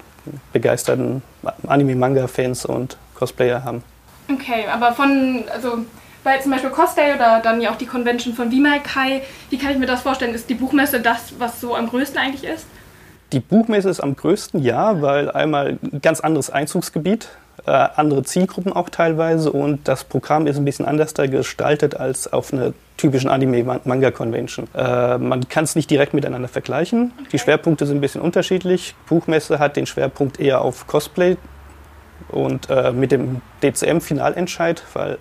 begeisterten 0.53 1.21
Anime-Manga-Fans 1.67 2.65
und 2.65 2.97
Cosplayer 3.15 3.63
haben. 3.63 3.83
Okay, 4.31 4.65
aber 4.71 4.93
von, 4.93 5.43
also 5.51 5.79
bei 6.23 6.37
zum 6.37 6.51
Beispiel 6.51 6.69
Cosplay 6.69 7.15
oder 7.15 7.39
dann 7.43 7.61
ja 7.61 7.71
auch 7.71 7.75
die 7.75 7.85
Convention 7.85 8.33
von 8.33 8.51
Vimalkai, 8.51 9.23
wie 9.49 9.57
kann 9.57 9.71
ich 9.71 9.77
mir 9.77 9.87
das 9.87 10.01
vorstellen? 10.01 10.33
Ist 10.33 10.49
die 10.49 10.55
Buchmesse 10.55 10.99
das, 10.99 11.33
was 11.39 11.59
so 11.59 11.75
am 11.75 11.87
größten 11.87 12.17
eigentlich 12.17 12.43
ist? 12.43 12.65
Die 13.31 13.39
Buchmesse 13.39 13.89
ist 13.89 14.01
am 14.01 14.15
größten, 14.15 14.61
ja, 14.61 15.01
weil 15.01 15.31
einmal 15.31 15.79
ein 15.81 16.01
ganz 16.01 16.19
anderes 16.19 16.49
Einzugsgebiet, 16.49 17.29
äh, 17.65 17.71
andere 17.71 18.23
Zielgruppen 18.23 18.73
auch 18.73 18.89
teilweise 18.89 19.51
und 19.51 19.87
das 19.87 20.03
Programm 20.03 20.47
ist 20.47 20.57
ein 20.57 20.65
bisschen 20.65 20.85
anders 20.85 21.13
da 21.13 21.27
gestaltet 21.27 21.95
als 21.95 22.31
auf 22.31 22.53
einer 22.53 22.73
typischen 22.97 23.29
Anime-Manga-Convention. 23.29 24.67
Äh, 24.75 25.17
man 25.17 25.47
kann 25.49 25.63
es 25.63 25.75
nicht 25.75 25.89
direkt 25.89 26.13
miteinander 26.13 26.47
vergleichen. 26.47 27.13
Die 27.31 27.39
Schwerpunkte 27.39 27.85
sind 27.85 27.97
ein 27.97 28.01
bisschen 28.01 28.21
unterschiedlich. 28.21 28.95
Buchmesse 29.07 29.59
hat 29.59 29.75
den 29.75 29.85
Schwerpunkt 29.85 30.39
eher 30.39 30.61
auf 30.61 30.87
Cosplay 30.87 31.37
und 32.29 32.69
äh, 32.69 32.91
mit 32.91 33.11
dem 33.11 33.41
DCM-Finalentscheid, 33.63 34.83
weil 34.93 35.17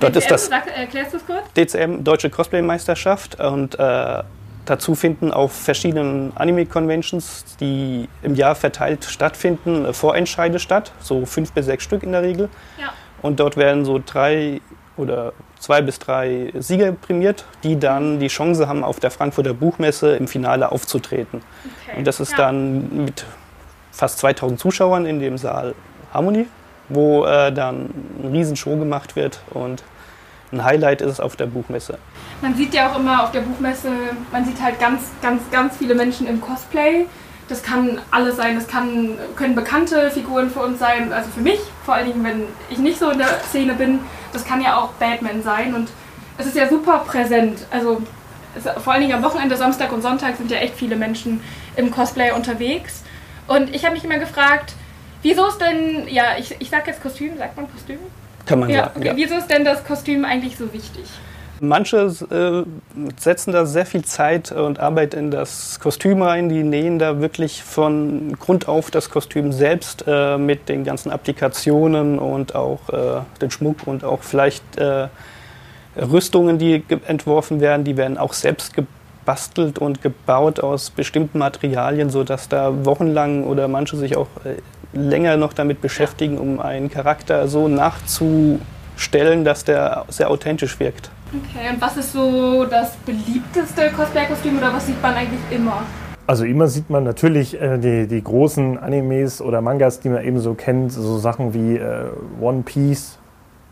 dort 0.00 0.16
ist 0.16 0.30
das 0.30 0.46
Sag, 0.46 0.66
erklärst 0.76 1.12
du 1.12 1.16
es 1.18 1.26
kurz? 1.26 1.52
DCM 1.54 2.04
Deutsche 2.04 2.30
Cosplay-Meisterschaft 2.30 3.40
und 3.40 3.78
äh, 3.78 4.22
dazu 4.64 4.94
finden 4.94 5.32
auf 5.32 5.52
verschiedenen 5.52 6.32
Anime-Conventions, 6.36 7.56
die 7.60 8.08
im 8.22 8.34
Jahr 8.34 8.54
verteilt 8.54 9.04
stattfinden, 9.04 9.84
äh, 9.84 9.92
Vorentscheide 9.92 10.58
statt, 10.58 10.92
so 11.00 11.26
fünf 11.26 11.52
bis 11.52 11.66
sechs 11.66 11.84
Stück 11.84 12.02
in 12.02 12.12
der 12.12 12.22
Regel. 12.22 12.48
Ja. 12.80 12.92
Und 13.22 13.40
dort 13.40 13.56
werden 13.56 13.84
so 13.84 14.00
drei 14.04 14.60
oder 14.96 15.32
zwei 15.58 15.80
bis 15.80 15.98
drei 15.98 16.52
Sieger 16.58 16.92
prämiert, 16.92 17.44
die 17.62 17.78
dann 17.78 18.18
die 18.20 18.28
Chance 18.28 18.68
haben, 18.68 18.84
auf 18.84 19.00
der 19.00 19.10
Frankfurter 19.10 19.54
Buchmesse 19.54 20.16
im 20.16 20.28
Finale 20.28 20.70
aufzutreten. 20.70 21.40
Okay. 21.84 21.98
Und 21.98 22.06
das 22.06 22.20
ist 22.20 22.32
ja. 22.32 22.38
dann 22.38 23.04
mit 23.04 23.24
fast 23.90 24.18
2000 24.18 24.58
Zuschauern 24.60 25.06
in 25.06 25.20
dem 25.20 25.38
Saal 25.38 25.74
Harmony, 26.12 26.46
wo 26.88 27.24
äh, 27.24 27.52
dann 27.52 27.90
eine 28.22 28.32
Riesenshow 28.32 28.76
gemacht 28.76 29.16
wird 29.16 29.40
und 29.50 29.82
ein 30.52 30.64
Highlight 30.64 31.00
ist 31.00 31.12
es 31.12 31.20
auf 31.20 31.36
der 31.36 31.46
Buchmesse. 31.46 31.98
Man 32.42 32.56
sieht 32.56 32.74
ja 32.74 32.90
auch 32.90 32.98
immer 32.98 33.22
auf 33.22 33.30
der 33.30 33.40
Buchmesse, 33.40 33.88
man 34.32 34.44
sieht 34.44 34.60
halt 34.60 34.80
ganz, 34.80 35.02
ganz, 35.22 35.42
ganz 35.52 35.76
viele 35.76 35.94
Menschen 35.94 36.26
im 36.26 36.40
Cosplay. 36.40 37.06
Das 37.48 37.62
kann 37.62 38.00
alles 38.10 38.36
sein, 38.36 38.56
das 38.56 38.66
kann, 38.66 39.16
können 39.36 39.54
bekannte 39.54 40.10
Figuren 40.10 40.50
für 40.50 40.60
uns 40.60 40.78
sein, 40.78 41.12
also 41.12 41.30
für 41.30 41.40
mich, 41.40 41.60
vor 41.84 41.94
allen 41.94 42.06
Dingen, 42.06 42.24
wenn 42.24 42.42
ich 42.70 42.78
nicht 42.78 42.98
so 42.98 43.10
in 43.10 43.18
der 43.18 43.28
Szene 43.48 43.74
bin. 43.74 44.00
Das 44.32 44.44
kann 44.44 44.60
ja 44.60 44.76
auch 44.76 44.88
Batman 44.94 45.42
sein 45.42 45.74
und 45.74 45.88
es 46.38 46.46
ist 46.46 46.56
ja 46.56 46.68
super 46.68 47.04
präsent. 47.06 47.64
Also 47.70 48.02
vor 48.82 48.92
allen 48.92 49.02
Dingen 49.02 49.14
am 49.14 49.22
Wochenende, 49.22 49.56
Samstag 49.56 49.92
und 49.92 50.02
Sonntag 50.02 50.36
sind 50.36 50.50
ja 50.50 50.58
echt 50.58 50.74
viele 50.74 50.96
Menschen 50.96 51.40
im 51.76 51.90
Cosplay 51.90 52.32
unterwegs. 52.32 53.02
Und 53.46 53.74
ich 53.74 53.84
habe 53.84 53.94
mich 53.94 54.04
immer 54.04 54.18
gefragt, 54.18 54.74
wieso 55.22 55.46
ist 55.46 55.58
denn, 55.60 56.08
ja, 56.08 56.36
ich, 56.38 56.56
ich 56.58 56.70
sag 56.70 56.86
jetzt 56.86 57.02
Kostüm, 57.02 57.36
sagt 57.38 57.56
man 57.56 57.70
Kostüm? 57.70 57.98
Kann 58.46 58.58
man 58.60 58.70
Ja, 58.70 58.84
sagen. 58.84 59.02
Ja. 59.02 59.16
Wieso 59.16 59.36
ist 59.36 59.48
denn 59.48 59.64
das 59.64 59.84
Kostüm 59.84 60.24
eigentlich 60.24 60.56
so 60.56 60.72
wichtig? 60.72 61.04
Manche 61.64 62.12
äh, 62.32 62.64
setzen 63.20 63.52
da 63.52 63.66
sehr 63.66 63.86
viel 63.86 64.04
Zeit 64.04 64.50
und 64.50 64.80
Arbeit 64.80 65.14
in 65.14 65.30
das 65.30 65.78
Kostüm 65.78 66.20
rein. 66.20 66.48
Die 66.48 66.64
nähen 66.64 66.98
da 66.98 67.20
wirklich 67.20 67.62
von 67.62 68.36
Grund 68.40 68.66
auf 68.66 68.90
das 68.90 69.10
Kostüm 69.10 69.52
selbst 69.52 70.02
äh, 70.08 70.38
mit 70.38 70.68
den 70.68 70.82
ganzen 70.82 71.12
Applikationen 71.12 72.18
und 72.18 72.56
auch 72.56 72.88
äh, 72.88 73.20
den 73.40 73.52
Schmuck 73.52 73.86
und 73.86 74.02
auch 74.02 74.24
vielleicht 74.24 74.76
äh, 74.76 75.06
Rüstungen, 75.96 76.58
die 76.58 76.82
entworfen 77.06 77.60
werden. 77.60 77.84
Die 77.84 77.96
werden 77.96 78.18
auch 78.18 78.32
selbst 78.32 78.74
gebastelt 78.74 79.78
und 79.78 80.02
gebaut 80.02 80.58
aus 80.58 80.90
bestimmten 80.90 81.38
Materialien, 81.38 82.10
sodass 82.10 82.48
da 82.48 82.84
wochenlang 82.84 83.44
oder 83.44 83.68
manche 83.68 83.96
sich 83.96 84.16
auch 84.16 84.26
äh, 84.44 84.56
länger 84.98 85.36
noch 85.36 85.52
damit 85.52 85.80
beschäftigen, 85.80 86.38
um 86.38 86.58
einen 86.58 86.90
Charakter 86.90 87.46
so 87.46 87.68
nachzustellen, 88.92 89.44
dass 89.44 89.64
der 89.64 90.04
sehr 90.08 90.30
authentisch 90.30 90.78
wirkt. 90.80 91.10
Okay, 91.32 91.70
und 91.72 91.80
was 91.80 91.96
ist 91.96 92.12
so 92.12 92.64
das 92.64 92.96
beliebteste 93.06 93.90
Cosplay-Kostüm 93.96 94.58
oder 94.58 94.72
was 94.72 94.86
sieht 94.86 95.00
man 95.00 95.14
eigentlich 95.14 95.40
immer? 95.50 95.82
Also 96.26 96.44
immer 96.44 96.68
sieht 96.68 96.88
man 96.88 97.04
natürlich 97.04 97.60
äh, 97.60 97.78
die, 97.78 98.06
die 98.06 98.22
großen 98.22 98.78
Animes 98.78 99.40
oder 99.40 99.60
Mangas, 99.60 100.00
die 100.00 100.08
man 100.08 100.24
eben 100.24 100.38
so 100.38 100.54
kennt, 100.54 100.92
so 100.92 101.18
Sachen 101.18 101.52
wie 101.52 101.76
äh, 101.76 102.10
One 102.40 102.62
Piece, 102.62 103.18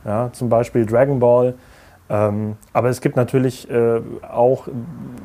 ja, 0.04 0.30
zum 0.32 0.48
Beispiel 0.48 0.84
Dragon 0.86 1.20
Ball. 1.20 1.54
Ähm, 2.08 2.56
aber 2.72 2.88
es 2.88 3.00
gibt 3.00 3.16
natürlich 3.16 3.70
äh, 3.70 4.00
auch 4.28 4.66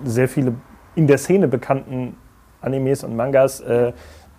sehr 0.04 0.28
viele 0.28 0.54
in 0.96 1.08
der 1.08 1.18
Szene 1.18 1.48
bekannten 1.48 2.16
Animes 2.62 3.04
und 3.04 3.16
Mangas, 3.16 3.60
äh, 3.62 3.92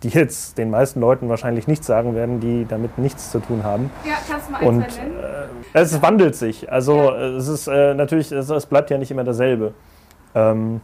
die 0.06 0.16
jetzt 0.18 0.56
den 0.58 0.70
meisten 0.70 1.00
Leuten 1.00 1.28
wahrscheinlich 1.28 1.66
nichts 1.66 1.86
sagen 1.86 2.14
werden, 2.14 2.38
die 2.40 2.64
damit 2.68 2.96
nichts 2.98 3.30
zu 3.32 3.40
tun 3.40 3.64
haben. 3.64 3.90
Ja, 4.04 4.14
kannst 4.28 4.48
du 4.48 4.52
mal 4.52 4.62
Und 4.62 4.78
nennen? 4.78 5.16
äh, 5.75 5.80
es 5.80 6.00
wandelt 6.00 6.36
sich. 6.36 6.70
Also 6.70 7.10
äh, 7.12 7.36
es 7.36 7.48
ist 7.48 7.66
äh, 7.66 7.94
natürlich, 7.94 8.30
es, 8.30 8.48
es 8.48 8.66
bleibt 8.66 8.90
ja 8.90 8.98
nicht 8.98 9.10
immer 9.10 9.25
dasselbe. 9.25 9.75
Ähm, 10.34 10.80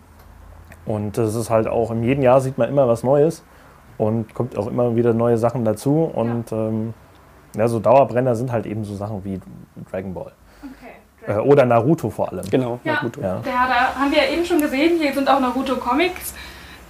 und 0.85 1.17
es 1.19 1.35
ist 1.37 1.50
halt 1.50 1.69
auch, 1.69 1.93
in 1.93 2.02
jedem 2.02 2.23
Jahr 2.25 2.41
sieht 2.41 2.59
man 2.59 2.69
immer 2.69 2.88
was 2.88 3.05
Neues 3.05 3.45
und 3.97 4.35
kommt 4.35 4.59
auch 4.59 4.67
immer 4.67 4.97
wieder 4.97 5.14
neue 5.14 5.38
Sachen 5.38 5.64
dazu. 5.64 6.11
Und 6.12 6.50
ja, 6.50 6.69
ähm, 6.69 6.95
ja 7.57 7.69
so 7.69 7.79
Dauerbrenner 7.79 8.35
sind 8.35 8.50
halt 8.50 8.67
eben 8.67 8.85
so 8.85 8.97
Sachen 8.97 9.25
wie 9.25 9.41
Dragon 9.91 10.14
Ball. 10.14 10.33
Okay. 10.62 11.33
Äh, 11.33 11.38
oder 11.41 11.64
Naruto 11.64 12.11
vor 12.11 12.33
allem. 12.33 12.45
Genau, 12.50 12.81
Ja, 12.83 12.95
Naruto. 12.95 13.21
Ja. 13.21 13.37
ja, 13.37 13.43
da 13.45 14.00
haben 14.00 14.11
wir 14.11 14.19
ja 14.19 14.31
eben 14.33 14.45
schon 14.45 14.61
gesehen, 14.61 14.99
hier 14.99 15.12
sind 15.14 15.29
auch 15.31 15.38
Naruto-Comics. 15.38 16.35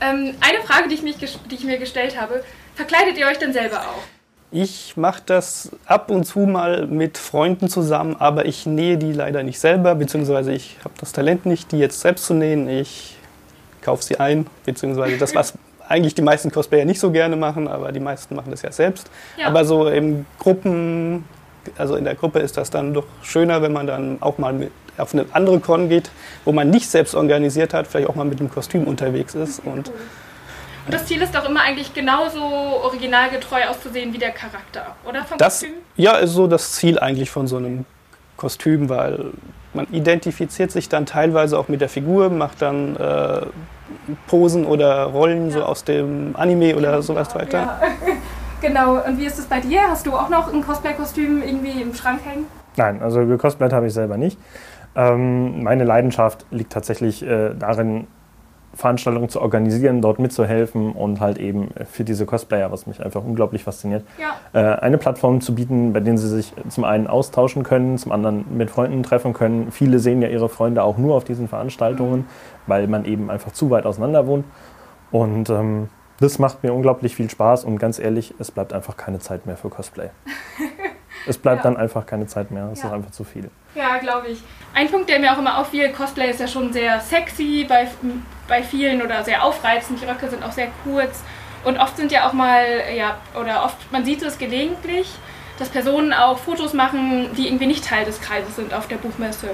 Ähm, 0.03 0.35
eine 0.41 0.63
Frage, 0.65 0.89
die 0.89 0.95
ich, 0.95 1.03
mich, 1.03 1.17
die 1.17 1.55
ich 1.55 1.65
mir 1.65 1.79
gestellt 1.79 2.21
habe, 2.21 2.43
verkleidet 2.75 3.17
ihr 3.19 3.27
euch 3.27 3.39
denn 3.39 3.53
selber 3.53 3.81
auch? 3.81 4.03
Ich 4.51 4.97
mache 4.97 5.23
das 5.25 5.71
ab 5.87 6.11
und 6.11 6.25
zu 6.25 6.41
mal 6.41 6.87
mit 6.87 7.17
Freunden 7.17 7.69
zusammen, 7.71 8.17
aber 8.19 8.45
ich 8.45 8.67
nähe 8.67 8.99
die 8.99 9.13
leider 9.13 9.43
nicht 9.43 9.59
selber, 9.59 9.95
beziehungsweise 9.95 10.53
ich 10.53 10.77
habe 10.85 10.95
das 11.01 11.13
Talent 11.13 11.47
nicht, 11.47 11.73
die 11.73 11.79
jetzt 11.79 12.01
selbst 12.01 12.27
zu 12.27 12.35
nähen. 12.35 12.69
Ich 12.69 13.17
kaufe 13.81 14.03
sie 14.03 14.21
ein, 14.21 14.47
beziehungsweise 14.67 15.17
das, 15.17 15.35
was 15.35 15.55
eigentlich 15.89 16.15
die 16.15 16.23
meisten 16.23 16.51
Cosplayer 16.51 16.85
nicht 16.85 17.01
so 17.01 17.11
gerne 17.11 17.37
machen, 17.37 17.67
aber 17.67 17.93
die 17.93 18.01
meisten 18.01 18.35
machen 18.35 18.51
das 18.51 18.63
ja 18.63 18.73
selbst. 18.73 19.11
Ja. 19.39 19.47
Aber 19.47 19.65
so 19.65 19.89
im 19.89 20.27
Gruppen, 20.39 21.25
also 21.79 21.97
in 21.97 22.05
der 22.05 22.15
Gruppe 22.15 22.41
ist 22.41 22.57
das 22.57 22.71
dann 22.71 22.93
doch 22.93 23.07
schöner, 23.23 23.63
wenn 23.63 23.73
man 23.73 23.87
dann 23.87 24.19
auch 24.21 24.37
mal 24.37 24.53
mit 24.53 24.71
auf 24.99 25.15
eine 25.15 25.27
andere 25.33 25.61
Con 25.61 25.89
geht, 25.89 26.11
wo 26.45 26.53
man 26.53 26.71
nicht 26.71 26.89
selbst 26.91 27.15
organisiert 27.15 27.75
hat, 27.75 27.87
vielleicht 27.87 28.09
auch 28.09 28.15
mal 28.15 28.25
mit 28.25 28.41
einem 28.41 28.51
Kostüm 28.51 28.85
unterwegs 28.85 29.35
ist 29.35 29.61
und 29.65 29.89
Und 30.85 30.93
das 30.95 31.07
Ziel 31.07 31.23
ist 31.23 31.35
doch 31.35 31.49
immer 31.49 31.63
eigentlich 31.63 31.95
genauso 31.95 32.43
originalgetreu 32.43 33.65
auszusehen 33.69 34.13
wie 34.13 34.19
der 34.19 34.33
Charakter, 34.33 34.97
oder? 35.09 35.25
Vom 35.25 35.39
Das 35.39 35.61
Kostüm? 35.61 35.75
ja, 35.97 36.17
ist 36.17 36.33
so 36.33 36.47
das 36.47 36.73
Ziel 36.73 36.99
eigentlich 36.99 37.31
von 37.31 37.47
so 37.47 37.57
einem 37.57 37.85
Kostüm, 38.37 38.89
weil 38.89 39.27
man 39.75 39.87
identifiziert 39.93 40.71
sich 40.73 40.89
dann 40.89 41.07
teilweise 41.07 41.59
auch 41.59 41.69
mit 41.69 41.81
der 41.81 41.89
Figur, 41.89 42.29
macht 42.31 42.61
dann 42.61 42.97
äh, 42.97 43.43
Posen 44.27 44.67
oder 44.67 45.05
Rollen 45.05 45.51
so 45.51 45.63
aus 45.63 45.85
dem 45.85 46.35
Anime 46.37 46.77
oder 46.77 47.01
sowas 47.03 47.35
weiter. 47.35 47.59
Ja. 47.59 47.81
genau, 48.61 48.97
und 49.05 49.19
wie 49.19 49.27
ist 49.27 49.39
es 49.39 49.47
bei 49.47 49.61
dir? 49.61 49.83
Hast 49.89 50.05
du 50.07 50.13
auch 50.15 50.29
noch 50.29 50.53
ein 50.53 50.63
Cosplay-Kostüm 50.63 51.43
irgendwie 51.43 51.81
im 51.81 51.95
Schrank 51.95 52.21
hängen? 52.25 52.47
Nein, 52.77 53.03
also 53.03 53.25
gecosplayt 53.27 53.73
habe 53.73 53.87
ich 53.87 53.93
selber 53.93 54.17
nicht. 54.17 54.39
Ähm, 54.95 55.63
meine 55.63 55.85
Leidenschaft 55.85 56.45
liegt 56.51 56.73
tatsächlich 56.73 57.23
äh, 57.23 57.55
darin, 57.55 58.07
Veranstaltungen 58.75 59.29
zu 59.29 59.43
organisieren, 59.43 60.01
dort 60.01 60.19
mitzuhelfen 60.19 60.93
und 60.93 61.21
halt 61.21 61.37
eben 61.37 61.69
für 61.91 62.05
diese 62.05 62.25
Cosplayer, 62.25 62.73
was 62.73 62.87
mich 62.87 63.05
einfach 63.05 63.23
unglaublich 63.23 63.65
fasziniert, 63.65 64.03
Ja. 64.19 64.35
äh, 64.59 64.79
eine 64.81 64.97
Plattform 64.97 65.43
zu 65.43 65.55
bieten, 65.55 65.93
bei 65.93 66.01
denen 66.01 66.17
sie 66.17 66.29
sich 66.29 66.55
zum 66.71 66.85
einen 66.85 67.07
austauschen 67.07 67.65
können, 67.65 67.99
zum 67.99 68.13
anderen 68.13 68.47
mit 68.57 68.71
Freunden 68.71 69.03
treffen 69.03 69.35
können. 69.35 69.71
Viele 69.73 69.99
sehen 69.99 70.23
ja 70.23 70.29
ihre 70.29 70.49
Freunde 70.49 70.83
auch 70.85 70.97
nur 70.97 71.17
auf 71.17 71.25
diesen 71.25 71.49
Veranstaltungen, 71.49 72.27
weil 72.67 72.87
man 72.89 73.05
eben 73.05 73.31
einfach 73.31 73.53
zu 73.53 73.69
weit 73.69 73.85
auseinander 73.85 74.27
wohnt. 74.27 74.47
Und 75.11 75.51
ähm, 75.51 75.91
das 76.21 76.39
macht 76.39 76.63
mir 76.63 76.73
unglaublich 76.73 77.15
viel 77.15 77.29
Spaß 77.29 77.65
und 77.65 77.77
ganz 77.77 77.99
ehrlich, 77.99 78.33
es 78.39 78.51
bleibt 78.51 78.73
einfach 78.73 78.97
keine 78.97 79.19
Zeit 79.19 79.45
mehr 79.45 79.57
für 79.59 79.69
Cosplay. 79.69 80.09
Es 81.29 81.39
bleibt 81.39 81.59
Ja. 81.59 81.71
dann 81.71 81.77
einfach 81.77 82.05
keine 82.05 82.27
Zeit 82.27 82.51
mehr, 82.51 82.71
es 82.73 82.83
Ja. 82.83 82.89
ist 82.89 82.95
einfach 82.95 83.13
zu 83.13 83.23
viel. 83.23 83.49
Ja, 83.77 83.99
glaube 83.99 84.27
ich. 84.27 84.43
Ein 84.75 84.91
Punkt, 84.91 85.11
der 85.11 85.19
mir 85.19 85.33
auch 85.33 85.39
immer 85.39 85.59
auffiel, 85.59 85.91
Cosplay 85.91 86.31
ist 86.31 86.41
ja 86.41 86.49
schon 86.49 86.73
sehr 86.73 87.01
sexy 87.01 87.67
bei, 87.69 87.89
bei 88.49 88.63
vielen 88.63 89.03
oder 89.03 89.23
sehr 89.23 89.45
aufreizend. 89.45 90.01
Die 90.01 90.07
Röcke 90.07 90.29
sind 90.31 90.43
auch 90.43 90.53
sehr 90.53 90.69
kurz. 90.83 91.23
Und 91.65 91.79
oft 91.79 91.97
sind 91.97 92.11
ja 92.11 92.27
auch 92.27 92.33
mal, 92.33 92.65
ja, 92.97 93.19
oder 93.39 93.65
oft, 93.65 93.93
man 93.93 94.05
sieht 94.05 94.23
es 94.23 94.39
gelegentlich, 94.39 95.09
dass 95.59 95.69
Personen 95.69 96.13
auch 96.13 96.39
Fotos 96.39 96.73
machen, 96.73 97.31
die 97.37 97.47
irgendwie 97.47 97.67
nicht 97.67 97.85
Teil 97.85 98.05
des 98.05 98.21
Kreises 98.21 98.57
sind 98.57 98.73
auf 98.73 98.89
der 98.89 98.97
Buchmesse. 98.97 99.51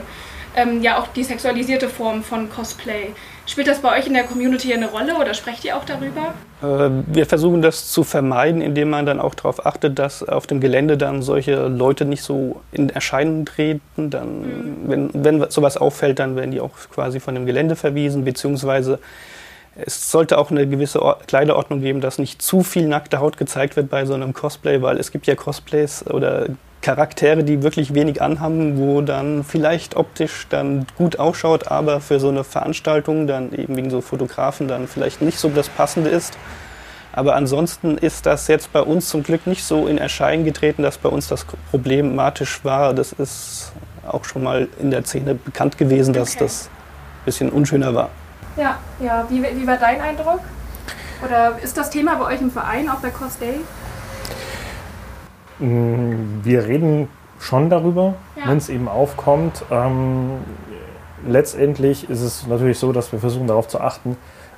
Ähm, 0.57 0.83
ja, 0.83 0.99
auch 0.99 1.09
die 1.09 1.25
sexualisierte 1.25 1.89
Form 1.89 2.23
von 2.23 2.49
Cosplay. 2.49 3.15
Spielt 3.49 3.67
das 3.67 3.79
bei 3.79 3.99
euch 3.99 4.07
in 4.07 4.13
der 4.13 4.25
Community 4.25 4.75
eine 4.75 4.91
Rolle 4.91 5.17
oder 5.17 5.33
sprecht 5.33 5.65
ihr 5.65 5.75
auch 5.75 5.85
darüber? 5.87 6.35
Äh, 6.63 6.91
Wir 7.07 7.25
versuchen 7.25 7.63
das 7.63 7.91
zu 7.91 8.05
vermeiden, 8.05 8.61
indem 8.61 8.91
man 8.91 9.07
dann 9.07 9.19
auch 9.19 9.35
darauf 9.35 9.65
achtet, 9.65 9.99
dass 9.99 10.23
auf 10.23 10.47
dem 10.47 10.61
Gelände 10.61 10.99
dann 10.99 11.23
solche 11.23 11.67
Leute 11.67 12.05
nicht 12.05 12.23
so 12.23 12.61
in 12.73 12.91
Erscheinung 12.91 13.47
treten. 13.47 14.11
Dann, 14.11 14.77
wenn, 14.85 15.11
wenn 15.15 15.51
sowas 15.51 15.79
auffällt, 15.79 16.19
dann 16.19 16.37
werden 16.37 16.51
die 16.51 16.61
auch 16.61 16.73
quasi 16.93 17.21
von 17.21 17.35
dem 17.35 17.47
Gelände 17.47 17.75
verwiesen, 17.75 18.23
beziehungsweise 18.23 18.99
es 19.77 20.11
sollte 20.11 20.37
auch 20.37 20.51
eine 20.51 20.67
gewisse 20.67 21.01
Or 21.01 21.19
Kleiderordnung 21.27 21.81
geben, 21.81 22.03
dass 22.03 22.19
nicht 22.19 22.43
zu 22.43 22.63
viel 22.63 22.87
nackte 22.87 23.19
Haut 23.19 23.39
gezeigt 23.39 23.77
wird 23.77 23.89
bei 23.89 24.05
so 24.05 24.13
einem 24.13 24.35
Cosplay, 24.35 24.83
weil 24.83 24.99
es 24.99 25.11
gibt 25.11 25.27
ja 25.27 25.37
Cosplays 25.37 26.05
oder 26.07 26.49
Charaktere, 26.89 27.45
die 27.45 27.63
wirklich 27.63 27.93
wenig 27.93 28.23
anhaben, 28.23 28.79
wo 28.79 29.03
dann 29.03 29.45
vielleicht 29.45 29.95
optisch 29.95 30.47
dann 30.49 30.87
gut 30.97 31.19
ausschaut, 31.19 31.71
aber 31.71 32.01
für 32.01 32.19
so 32.19 32.31
eine 32.31 32.45
Veranstaltung 32.45 33.27
dann 33.27 33.53
eben 33.53 33.77
wegen 33.77 33.91
so 33.91 34.01
Fotografen 34.01 34.69
dann 34.69 34.89
vielleicht 34.89 35.21
nicht 35.21 35.39
so 35.39 35.51
das 35.51 35.69
Passende 35.69 36.09
ist. 36.09 36.39
Aber 37.13 37.37
ansonsten 37.37 37.99
ist 37.99 38.25
das 38.25 38.49
jetzt 38.49 38.73
bei 38.73 38.81
uns 38.81 39.11
zum 39.11 39.23
Glück 39.23 39.47
nicht 39.47 39.65
so 39.65 39.87
in 39.87 39.99
Erscheinung 39.99 40.47
getreten, 40.47 40.83
dass 40.83 40.97
bei 40.97 41.11
uns 41.11 41.29
das 41.29 41.45
problematisch 41.71 42.65
war. 42.65 42.95
Das 42.95 43.13
ist 43.13 43.71
auch 44.11 44.25
schon 44.25 44.43
mal 44.43 44.67
in 44.81 44.91
der 44.91 45.05
Szene 45.05 45.35
bekannt 45.35 45.77
gewesen, 45.77 46.15
dass 46.15 46.37
Okay. 46.37 46.45
das 46.45 46.71
ein 46.71 47.25
bisschen 47.27 47.51
unschöner 47.51 47.95
war. 47.95 48.09
Ja, 48.57 48.79
ja. 48.99 49.27
Wie, 49.29 49.43
wie 49.43 49.67
war 49.67 49.77
dein 49.77 50.01
Eindruck? 50.01 50.41
Oder 51.23 51.59
ist 51.63 51.77
das 51.77 51.91
Thema 51.91 52.15
bei 52.15 52.33
euch 52.35 52.41
im 52.41 52.51
Verein, 52.51 52.89
auch 52.89 53.01
bei 53.01 53.11
Cos 53.11 53.37
Day? 53.39 53.57
Mm, 55.61 56.41
Wir 56.45 56.67
reden 56.67 57.09
schon 57.41 57.71
darüber, 57.71 58.15
Ja. 58.37 58.49
wenn 58.51 58.59
es 58.59 58.69
eben 58.69 58.89
aufkommt. 58.89 59.65
Ähm, 59.71 60.31
letztendlich 61.27 62.09
ist 62.11 62.21
es 62.23 62.47
natürlich 62.47 62.79
so, 62.79 62.93
dass 62.93 63.13
wir 63.13 63.19
versuchen 63.19 63.47
darauf 63.47 63.69
zu 63.69 63.81
achten, 63.81 64.17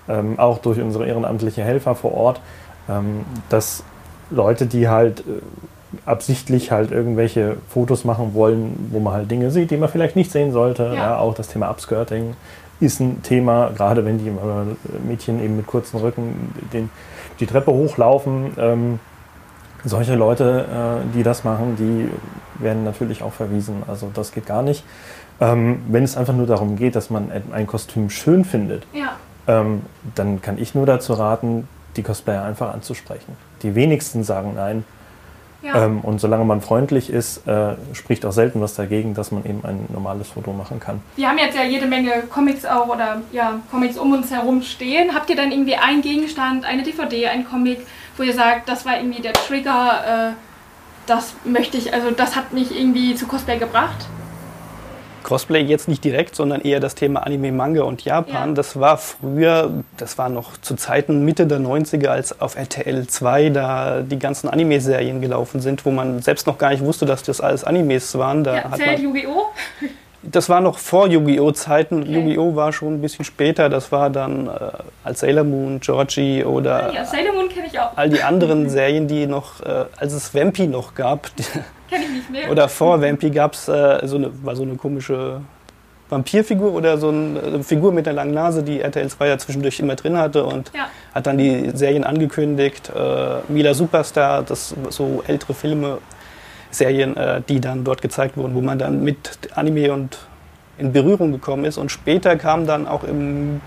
ähm, 0.08 0.38
auch 0.38 0.58
durch 0.58 0.80
unsere 0.80 1.06
ehrenamtliche 1.06 1.62
Helfer 1.62 1.94
vor 1.94 2.14
Ort, 2.14 2.40
ähm, 2.88 3.24
dass 3.48 3.84
Leute, 4.30 4.66
die 4.66 4.88
halt 4.88 5.20
äh, 5.20 5.22
absichtlich 6.06 6.70
halt 6.70 6.92
irgendwelche 6.92 7.56
Fotos 7.68 8.04
machen 8.04 8.32
wollen, 8.34 8.88
wo 8.92 9.00
man 9.00 9.12
halt 9.12 9.30
Dinge 9.30 9.50
sieht, 9.50 9.70
die 9.70 9.76
man 9.76 9.88
vielleicht 9.88 10.16
nicht 10.16 10.30
sehen 10.30 10.52
sollte. 10.52 10.84
Ja. 10.84 10.94
Ja. 10.94 11.18
auch 11.18 11.34
das 11.34 11.48
Thema 11.48 11.68
Upskirting 11.70 12.34
ist 12.78 13.00
ein 13.00 13.22
Thema, 13.22 13.70
gerade 13.76 14.04
wenn 14.06 14.18
die 14.18 14.28
äh, 14.28 14.32
Mädchen 15.06 15.42
eben 15.42 15.56
mit 15.56 15.66
kurzen 15.66 15.98
Rücken 15.98 16.54
den, 16.72 16.88
die 17.40 17.46
Treppe 17.46 17.72
hochlaufen. 17.72 18.52
Ähm, 18.58 19.00
solche 19.84 20.14
Leute, 20.14 20.66
äh, 21.12 21.16
die 21.16 21.22
das 21.22 21.44
machen, 21.44 21.76
die 21.76 22.08
werden 22.62 22.84
natürlich 22.84 23.22
auch 23.22 23.32
verwiesen. 23.32 23.82
Also 23.88 24.10
das 24.12 24.32
geht 24.32 24.46
gar 24.46 24.62
nicht. 24.62 24.84
Ähm, 25.40 25.82
wenn 25.88 26.04
es 26.04 26.16
einfach 26.16 26.34
nur 26.34 26.46
darum 26.46 26.76
geht, 26.76 26.96
dass 26.96 27.08
man 27.10 27.30
ein- 27.52 27.66
Kostüm 27.66 28.10
schön 28.10 28.44
findet, 28.44 28.86
Ja. 28.92 29.12
ähm, 29.46 29.82
dann 30.14 30.42
kann 30.42 30.58
ich 30.58 30.74
nur 30.74 30.84
dazu 30.86 31.14
raten, 31.14 31.66
die 31.96 32.02
Cosplayer 32.02 32.44
einfach 32.44 32.72
anzusprechen. 32.74 33.36
Die 33.62 33.74
wenigsten 33.74 34.22
sagen 34.22 34.52
nein. 34.54 34.84
Ja. 35.62 35.84
Ähm, 35.84 36.00
und 36.00 36.20
solange 36.20 36.44
man 36.44 36.60
freundlich 36.60 37.10
ist, 37.10 37.46
äh, 37.46 37.74
spricht 37.92 38.24
auch 38.24 38.32
selten 38.32 38.60
was 38.60 38.74
dagegen, 38.74 39.14
dass 39.14 39.30
man 39.30 39.44
eben 39.44 39.64
ein 39.64 39.86
normales 39.92 40.28
Foto 40.28 40.52
machen 40.52 40.80
kann. 40.80 41.02
Wir 41.16 41.28
haben 41.28 41.38
jetzt 41.38 41.56
ja 41.56 41.64
jede 41.64 41.86
Menge 41.86 42.22
Comics 42.30 42.64
auch 42.64 42.88
oder 42.88 43.20
ja, 43.32 43.60
Comics 43.70 43.98
um 43.98 44.12
uns 44.12 44.30
herum 44.30 44.62
stehen. 44.62 45.14
Habt 45.14 45.28
ihr 45.28 45.36
dann 45.36 45.52
irgendwie 45.52 45.76
einen 45.76 46.02
Gegenstand, 46.02 46.64
eine 46.64 46.82
DVD, 46.82 47.28
ein 47.28 47.44
Comic, 47.44 47.86
wo 48.16 48.22
ihr 48.22 48.32
sagt, 48.32 48.68
das 48.68 48.86
war 48.86 48.96
irgendwie 48.96 49.20
der 49.20 49.34
Trigger, 49.34 50.30
äh, 50.30 50.32
das 51.06 51.34
möchte 51.44 51.76
ich, 51.76 51.92
also 51.92 52.10
das 52.10 52.36
hat 52.36 52.52
mich 52.52 52.74
irgendwie 52.74 53.14
zu 53.14 53.26
Cosplay 53.26 53.58
gebracht? 53.58 54.06
Cosplay 55.22 55.60
jetzt 55.60 55.88
nicht 55.88 56.04
direkt, 56.04 56.34
sondern 56.34 56.60
eher 56.60 56.80
das 56.80 56.94
Thema 56.94 57.20
Anime, 57.20 57.52
Manga 57.52 57.82
und 57.82 58.04
Japan. 58.04 58.50
Ja. 58.50 58.54
Das 58.54 58.78
war 58.78 58.98
früher, 58.98 59.70
das 59.96 60.18
war 60.18 60.28
noch 60.28 60.56
zu 60.58 60.74
Zeiten 60.76 61.24
Mitte 61.24 61.46
der 61.46 61.60
90er, 61.60 62.08
als 62.08 62.40
auf 62.40 62.56
RTL 62.56 63.06
2 63.06 63.50
da 63.50 64.02
die 64.02 64.18
ganzen 64.18 64.48
Anime-Serien 64.48 65.20
gelaufen 65.20 65.60
sind, 65.60 65.84
wo 65.84 65.90
man 65.90 66.22
selbst 66.22 66.46
noch 66.46 66.58
gar 66.58 66.70
nicht 66.70 66.84
wusste, 66.84 67.06
dass 67.06 67.22
das 67.22 67.40
alles 67.40 67.64
Animes 67.64 68.16
waren. 68.18 68.44
Da 68.44 68.56
ja, 68.56 68.72
zählt 68.72 69.00
Yu-Gi-Oh! 69.00 69.46
Das 70.22 70.48
war 70.50 70.60
noch 70.60 70.78
vor 70.78 71.06
Yu-Gi-Oh! 71.08 71.52
Zeiten. 71.52 72.02
Okay. 72.02 72.12
Yu-Gi-Oh! 72.12 72.54
war 72.54 72.72
schon 72.72 72.94
ein 72.94 73.00
bisschen 73.00 73.24
später. 73.24 73.68
Das 73.68 73.90
war 73.90 74.10
dann 74.10 74.48
äh, 74.48 74.50
als 75.02 75.20
Sailor 75.20 75.44
Moon, 75.44 75.80
Georgie 75.80 76.44
oder 76.44 76.92
ja, 76.92 77.04
Sailor 77.04 77.32
Moon 77.32 77.48
kenne 77.48 77.66
ich 77.68 77.78
auch. 77.78 77.96
all 77.96 78.10
die 78.10 78.22
anderen 78.22 78.68
Serien, 78.68 79.08
die 79.08 79.26
noch, 79.26 79.60
äh, 79.60 79.86
als 79.96 80.12
es 80.12 80.34
Vampy 80.34 80.66
noch 80.66 80.94
gab. 80.94 81.30
Kenne 81.88 82.04
ich 82.04 82.10
nicht 82.10 82.30
mehr. 82.30 82.50
Oder 82.50 82.68
vor 82.68 83.00
Vampy 83.00 83.30
gab 83.30 83.54
es 83.54 83.68
äh, 83.68 84.06
so 84.06 84.16
eine, 84.16 84.30
war 84.44 84.54
so 84.56 84.62
eine 84.62 84.76
komische 84.76 85.40
Vampirfigur 86.10 86.74
oder 86.74 86.98
so 86.98 87.08
eine 87.08 87.38
äh, 87.38 87.62
Figur 87.62 87.92
mit 87.92 88.06
einer 88.06 88.16
langen 88.16 88.34
Nase, 88.34 88.62
die 88.62 88.80
RTL 88.80 89.08
2 89.08 89.28
ja 89.28 89.38
zwischendurch 89.38 89.80
immer 89.80 89.96
drin 89.96 90.18
hatte 90.18 90.44
und 90.44 90.70
ja. 90.74 90.88
hat 91.14 91.26
dann 91.26 91.38
die 91.38 91.70
Serien 91.74 92.04
angekündigt. 92.04 92.90
Äh, 92.94 93.36
Mila 93.48 93.72
Superstar, 93.72 94.42
das 94.42 94.74
so 94.90 95.22
ältere 95.26 95.54
Filme 95.54 95.98
Serien, 96.70 97.16
äh, 97.16 97.42
die 97.48 97.60
dann 97.60 97.84
dort 97.84 98.02
gezeigt 98.02 98.36
wurden, 98.36 98.54
wo 98.54 98.60
man 98.60 98.78
dann 98.78 99.02
mit 99.02 99.38
Anime 99.54 99.92
und 99.92 100.18
in 100.78 100.92
Berührung 100.92 101.32
gekommen 101.32 101.64
ist. 101.64 101.78
Und 101.78 101.90
später 101.90 102.36
kamen 102.36 102.66
dann 102.66 102.86
auch 102.86 103.04
im 103.04 103.60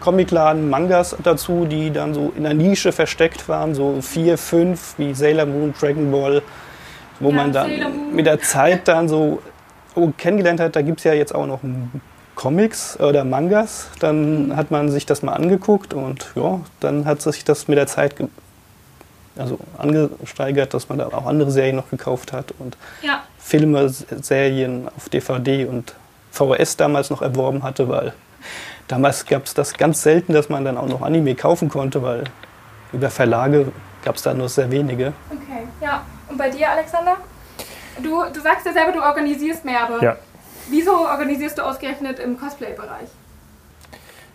Comicladen 0.00 0.70
Mangas 0.70 1.16
dazu, 1.22 1.64
die 1.64 1.90
dann 1.90 2.14
so 2.14 2.32
in 2.36 2.44
der 2.44 2.54
Nische 2.54 2.92
versteckt 2.92 3.48
waren, 3.48 3.74
so 3.74 4.00
vier, 4.00 4.38
fünf, 4.38 4.94
wie 4.98 5.14
Sailor 5.14 5.46
Moon, 5.46 5.74
Dragon 5.78 6.12
Ball, 6.12 6.42
wo 7.18 7.30
ja, 7.30 7.34
man 7.34 7.52
dann 7.52 8.14
mit 8.14 8.26
der 8.26 8.40
Zeit 8.40 8.86
dann 8.88 9.08
so 9.08 9.42
oh, 9.94 10.12
kennengelernt 10.16 10.60
hat. 10.60 10.76
Da 10.76 10.82
gibt 10.82 10.98
es 10.98 11.04
ja 11.04 11.14
jetzt 11.14 11.34
auch 11.34 11.46
noch 11.46 11.60
Comics 12.34 13.00
oder 13.00 13.24
Mangas. 13.24 13.88
Dann 13.98 14.54
hat 14.54 14.70
man 14.70 14.90
sich 14.90 15.06
das 15.06 15.22
mal 15.22 15.32
angeguckt 15.32 15.94
und 15.94 16.30
ja, 16.36 16.60
dann 16.80 17.06
hat 17.06 17.22
sich 17.22 17.44
das 17.44 17.66
mit 17.66 17.78
der 17.78 17.86
Zeit 17.86 18.14
also 19.38 19.58
angesteigert, 19.78 20.74
dass 20.74 20.88
man 20.88 20.98
da 20.98 21.06
auch 21.06 21.26
andere 21.26 21.50
Serien 21.50 21.76
noch 21.76 21.90
gekauft 21.90 22.32
hat 22.32 22.54
und 22.58 22.76
ja. 23.02 23.22
Filme, 23.38 23.88
Serien 23.88 24.88
auf 24.96 25.08
DVD 25.08 25.66
und 25.66 25.94
VHS 26.32 26.76
damals 26.76 27.10
noch 27.10 27.22
erworben 27.22 27.62
hatte, 27.62 27.88
weil 27.88 28.12
damals 28.88 29.26
gab 29.26 29.44
es 29.44 29.54
das 29.54 29.74
ganz 29.74 30.02
selten, 30.02 30.32
dass 30.32 30.48
man 30.48 30.64
dann 30.64 30.76
auch 30.76 30.88
noch 30.88 31.02
Anime 31.02 31.34
kaufen 31.34 31.68
konnte, 31.68 32.02
weil 32.02 32.24
über 32.92 33.10
Verlage 33.10 33.72
gab 34.04 34.16
es 34.16 34.22
da 34.22 34.34
nur 34.34 34.48
sehr 34.48 34.70
wenige. 34.70 35.12
Okay, 35.30 35.66
ja. 35.80 36.04
Und 36.28 36.38
bei 36.38 36.50
dir, 36.50 36.70
Alexander? 36.70 37.16
Du, 38.02 38.22
du 38.32 38.40
sagst 38.40 38.66
ja 38.66 38.72
selber, 38.72 38.92
du 38.92 39.02
organisierst 39.02 39.64
mehr, 39.64 39.82
aber 39.82 40.02
ja. 40.02 40.16
wieso 40.68 40.92
organisierst 40.92 41.58
du 41.58 41.62
ausgerechnet 41.62 42.18
im 42.18 42.38
Cosplay-Bereich? 42.38 43.08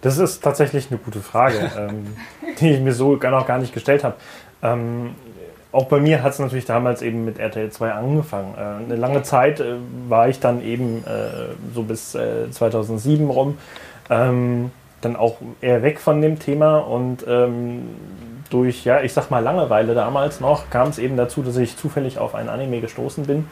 Das 0.02 0.18
ist 0.18 0.44
tatsächlich 0.44 0.90
eine 0.90 1.00
gute 1.00 1.22
Frage, 1.22 1.72
ähm, 1.78 2.18
die 2.60 2.72
ich 2.72 2.80
mir 2.82 2.94
so 2.94 3.16
noch 3.16 3.48
gar 3.48 3.60
nicht 3.60 3.74
gestellt 3.74 4.04
habe. 4.04 4.16
Ähm, 4.64 5.16
auch 5.72 5.86
bei 5.86 6.00
mir 6.00 6.22
hat 6.22 6.34
es 6.34 6.40
natürlich 6.40 6.66
damals 6.66 7.02
eben 7.02 7.24
mit 7.24 7.40
RTL 7.40 7.70
2 7.70 7.92
angefangen. 7.92 8.56
Äh, 8.58 8.86
eine 8.86 8.96
lange 8.96 9.24
Zeit 9.24 9.60
äh, 9.60 9.76
war 10.08 10.28
ich 10.28 10.40
dann 10.40 10.62
eben 10.62 11.04
äh, 11.06 11.56
so 11.74 11.84
bis 11.84 12.12
2007 12.12 13.30
äh, 13.30 13.32
rum 13.32 13.58
ähm, 14.10 14.72
dann 15.00 15.16
auch 15.16 15.38
eher 15.62 15.82
weg 15.82 16.00
von 16.00 16.22
dem 16.22 16.38
Thema 16.38 16.78
und 16.78 17.26
ähm, 17.28 17.90
durch, 18.50 18.84
ja, 18.84 19.02
ich 19.02 19.14
sag 19.14 19.32
mal 19.32 19.40
Langeweile 19.40 19.96
damals 19.96 20.42
noch, 20.42 20.70
kam 20.70 20.90
es 20.90 21.00
eben 21.00 21.18
dazu, 21.18 21.42
dass 21.42 21.58
ich 21.58 21.78
zufällig 21.78 22.20
auf 22.20 22.36
ein 22.36 22.50
Anime 22.50 22.82
gestoßen 22.82 23.26
bin 23.26 23.48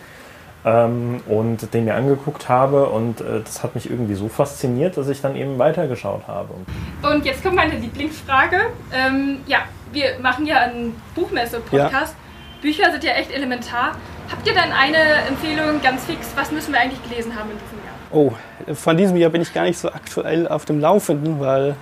ähm, 0.66 1.22
und 1.28 1.74
den 1.74 1.86
mir 1.86 1.96
angeguckt 1.96 2.50
habe 2.50 2.88
und 2.88 3.22
äh, 3.22 3.40
das 3.44 3.64
hat 3.64 3.76
mich 3.76 3.90
irgendwie 3.90 4.16
so 4.16 4.28
fasziniert, 4.28 4.98
dass 4.98 5.08
ich 5.08 5.22
dann 5.22 5.36
eben 5.36 5.58
weitergeschaut 5.58 6.28
habe. 6.28 6.50
Und 7.02 7.26
jetzt 7.26 7.42
kommt 7.42 7.56
meine 7.56 7.76
Lieblingsfrage. 7.76 8.58
Ähm, 8.94 9.38
ja, 9.48 9.60
wir 9.92 10.20
machen 10.22 10.46
ja 10.46 10.58
einen 10.58 11.00
Buchmesse-Podcast. 11.16 12.14
Ja. 12.14 12.62
Bücher 12.62 12.92
sind 12.92 13.04
ja 13.04 13.12
echt 13.14 13.32
elementar. 13.32 13.94
Habt 14.30 14.46
ihr 14.46 14.54
dann 14.54 14.72
eine 14.72 14.98
Empfehlung 15.28 15.82
ganz 15.82 16.06
fix? 16.06 16.32
Was 16.36 16.52
müssen 16.52 16.74
wir 16.74 16.80
eigentlich 16.80 17.02
gelesen 17.10 17.34
haben 17.36 17.50
in 17.52 17.58
diesem 17.58 17.78
Jahr? 17.84 17.96
Oh, 18.12 18.74
von 18.74 18.98
diesem 18.98 19.18
Jahr 19.18 19.30
bin 19.30 19.42
ich 19.42 19.54
gar 19.54 19.64
nicht 19.64 19.78
so 19.78 19.90
aktuell 19.92 20.48
auf 20.48 20.66
dem 20.66 20.80
Laufenden, 20.80 21.40
weil. 21.40 21.76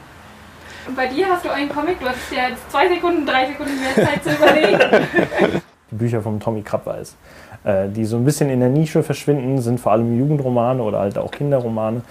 Und 0.88 0.96
bei 0.96 1.08
dir 1.08 1.28
hast 1.28 1.44
du 1.44 1.50
einen 1.50 1.70
Comic, 1.70 2.00
du 2.00 2.08
hast 2.08 2.32
ja 2.32 2.50
jetzt 2.50 2.72
zwei 2.72 2.88
Sekunden, 2.88 3.26
drei 3.26 3.48
Sekunden 3.48 3.74
mehr 3.80 3.96
Zeit 3.96 4.24
zu 4.24 4.32
überlegen. 4.32 4.80
Die 5.92 5.96
Bücher 5.96 6.22
von 6.22 6.40
Tommy 6.40 6.62
Krabbeis, 6.62 7.16
äh, 7.64 7.88
die 7.90 8.06
so 8.06 8.18
ein 8.18 8.26
bisschen 8.26 8.50
in 8.50 8.60
der 8.60 8.70
Nische 8.70 9.04
verschwinden, 9.04 9.62
sind 9.62 9.80
vor 9.80 9.94
allem 9.94 10.18
Jugendromane 10.18 10.82
oder 10.84 11.00
halt 11.00 11.18
auch 11.18 11.32
Kinderromane. 11.32 12.02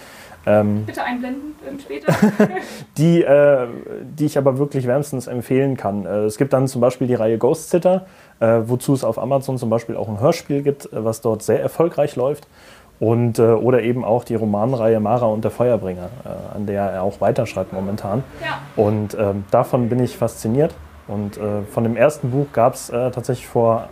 Ähm, 0.47 0.85
Bitte 0.87 1.03
einblenden 1.03 1.55
später. 1.81 2.15
die, 2.97 3.23
äh, 3.23 3.67
die 4.01 4.27
ich 4.27 4.39
aber 4.39 4.59
wirklich 4.59 4.87
wärmstens 4.87 5.27
empfehlen 5.27 5.77
kann. 5.77 6.07
Äh, 6.07 6.25
es 6.25 6.39
gibt 6.39 6.53
dann 6.53 6.69
zum 6.69 6.81
Beispiel 6.81 7.09
die 7.09 7.15
Reihe 7.15 7.37
Ghost 7.37 7.71
Sitter, 7.71 8.07
äh, 8.39 8.61
wozu 8.65 8.95
es 8.95 9.03
auf 9.03 9.19
Amazon 9.19 9.59
zum 9.59 9.71
Beispiel 9.71 9.97
auch 9.97 10.09
ein 10.09 10.21
Hörspiel 10.21 10.63
gibt, 10.63 10.87
äh, 10.87 11.05
was 11.05 11.21
dort 11.21 11.43
sehr 11.43 11.61
erfolgreich 11.61 12.15
läuft. 12.15 12.47
Und, 12.99 13.39
äh, 13.39 13.43
oder 13.43 13.83
eben 13.83 14.05
auch 14.05 14.25
die 14.25 14.37
Romanreihe 14.37 15.01
Mara 15.01 15.27
und 15.27 15.45
der 15.45 15.51
Feuerbringer, 15.51 16.09
äh, 16.25 16.57
an 16.57 16.67
der 16.67 16.83
er 16.83 17.03
auch 17.03 17.21
weiterschreibt 17.21 17.73
momentan. 17.73 18.25
Ja. 18.43 18.61
Und 18.83 19.15
ähm, 19.19 19.45
davon 19.51 19.89
bin 19.89 19.99
ich 20.03 20.17
fasziniert. 20.17 20.75
Und 21.09 21.39
von 21.71 21.85
dem 21.85 21.97
ersten 21.97 22.33
Buch 22.33 22.47
gab 22.53 22.75
es 22.75 22.89
tatsächlich 22.89 23.47
vor 23.47 23.91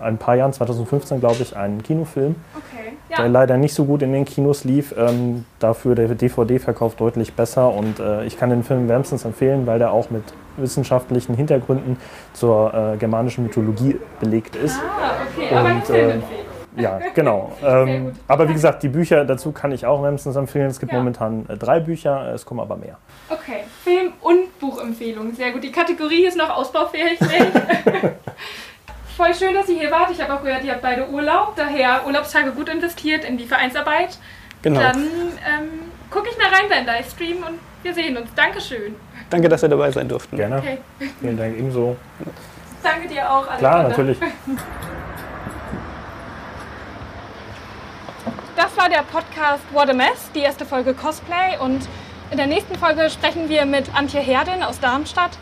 ein 0.00 0.18
paar 0.18 0.36
Jahren, 0.36 0.52
2015 0.52 1.20
glaube 1.20 1.42
ich, 1.42 1.56
einen 1.56 1.82
Kinofilm. 1.82 2.36
Okay 2.54 2.94
ja. 3.10 3.16
der 3.22 3.28
leider 3.28 3.56
nicht 3.56 3.74
so 3.74 3.84
gut 3.84 4.02
in 4.02 4.12
den 4.12 4.24
Kinos 4.24 4.64
lief. 4.64 4.94
Ähm, 4.96 5.44
dafür 5.58 5.94
der 5.94 6.08
DVD-Verkauf 6.08 6.96
deutlich 6.96 7.34
besser 7.34 7.72
und 7.72 7.98
äh, 8.00 8.24
ich 8.24 8.38
kann 8.38 8.50
den 8.50 8.64
Film 8.64 8.88
wärmstens 8.88 9.24
empfehlen, 9.24 9.66
weil 9.66 9.78
der 9.78 9.92
auch 9.92 10.10
mit 10.10 10.22
wissenschaftlichen 10.56 11.34
Hintergründen 11.34 11.96
zur 12.32 12.72
äh, 12.74 12.96
germanischen 12.96 13.44
Mythologie 13.44 13.96
belegt 14.20 14.56
ist. 14.56 14.78
Ah, 14.78 15.14
okay, 15.36 15.54
aber 15.54 15.68
und, 15.70 15.90
äh, 15.90 16.18
ja, 16.76 17.00
genau. 17.14 17.52
Ähm, 17.64 18.12
aber 18.28 18.48
wie 18.48 18.52
gesagt, 18.52 18.82
die 18.82 18.88
Bücher 18.88 19.24
dazu 19.24 19.52
kann 19.52 19.72
ich 19.72 19.86
auch 19.86 20.02
wärmstens 20.02 20.36
empfehlen. 20.36 20.66
Es 20.66 20.80
gibt 20.80 20.92
ja. 20.92 20.98
momentan 20.98 21.46
äh, 21.48 21.56
drei 21.56 21.80
Bücher, 21.80 22.32
es 22.34 22.44
kommen 22.44 22.60
aber 22.60 22.76
mehr. 22.76 22.98
Okay, 23.28 23.64
Film- 23.82 24.12
und 24.20 24.58
Buchempfehlung. 24.60 25.34
Sehr 25.34 25.52
gut. 25.52 25.62
Die 25.62 25.72
Kategorie 25.72 26.26
ist 26.26 26.36
noch 26.36 26.50
ausbaufähig. 26.50 27.18
voll 29.16 29.34
schön, 29.34 29.54
dass 29.54 29.68
ihr 29.68 29.78
hier 29.78 29.90
wart. 29.90 30.10
Ich 30.10 30.20
habe 30.20 30.34
auch 30.34 30.42
gehört, 30.42 30.64
ihr 30.64 30.72
habt 30.72 30.82
beide 30.82 31.08
Urlaub, 31.08 31.54
daher 31.56 32.06
Urlaubstage 32.06 32.52
gut 32.52 32.68
investiert 32.68 33.24
in 33.24 33.36
die 33.36 33.46
Vereinsarbeit. 33.46 34.18
Genau. 34.62 34.80
Dann 34.80 35.02
ähm, 35.02 35.68
gucke 36.10 36.28
ich 36.30 36.38
mal 36.38 36.48
rein 36.48 36.68
beim 36.68 36.86
Livestream 36.86 37.38
und 37.38 37.58
wir 37.82 37.94
sehen 37.94 38.16
uns. 38.16 38.32
Dankeschön. 38.34 38.94
Danke, 39.30 39.48
dass 39.48 39.62
wir 39.62 39.68
dabei 39.68 39.90
sein 39.90 40.08
durften. 40.08 40.36
Gerne. 40.36 40.58
Okay. 40.58 40.78
Vielen 41.20 41.36
Dank 41.36 41.56
ebenso. 41.56 41.96
Danke 42.82 43.08
dir 43.08 43.30
auch, 43.30 43.46
Alexander. 43.48 43.58
Klar, 43.58 43.82
natürlich. 43.88 44.18
Das 48.56 48.76
war 48.76 48.88
der 48.88 49.02
Podcast 49.02 49.62
What 49.72 49.90
a 49.90 49.92
Mess, 49.92 50.30
die 50.34 50.40
erste 50.40 50.64
Folge 50.64 50.94
Cosplay. 50.94 51.58
Und 51.60 51.86
in 52.30 52.36
der 52.36 52.46
nächsten 52.46 52.76
Folge 52.76 53.10
sprechen 53.10 53.48
wir 53.48 53.66
mit 53.66 53.94
Antje 53.94 54.20
Herdin 54.20 54.62
aus 54.62 54.80
Darmstadt, 54.80 55.32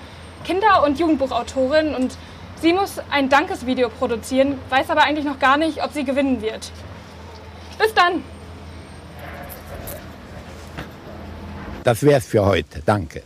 Kinder- 0.44 0.82
und 0.84 0.98
Jugendbuchautorin 0.98 1.94
und 1.94 2.16
Sie 2.62 2.72
muss 2.72 3.00
ein 3.10 3.28
Dankesvideo 3.28 3.88
produzieren, 3.88 4.56
weiß 4.70 4.88
aber 4.90 5.02
eigentlich 5.02 5.24
noch 5.24 5.40
gar 5.40 5.56
nicht, 5.56 5.82
ob 5.82 5.92
sie 5.92 6.04
gewinnen 6.04 6.40
wird. 6.40 6.70
Bis 7.76 7.92
dann! 7.92 8.22
Das 11.82 12.04
wär's 12.04 12.24
für 12.24 12.46
heute. 12.46 12.80
Danke. 12.86 13.24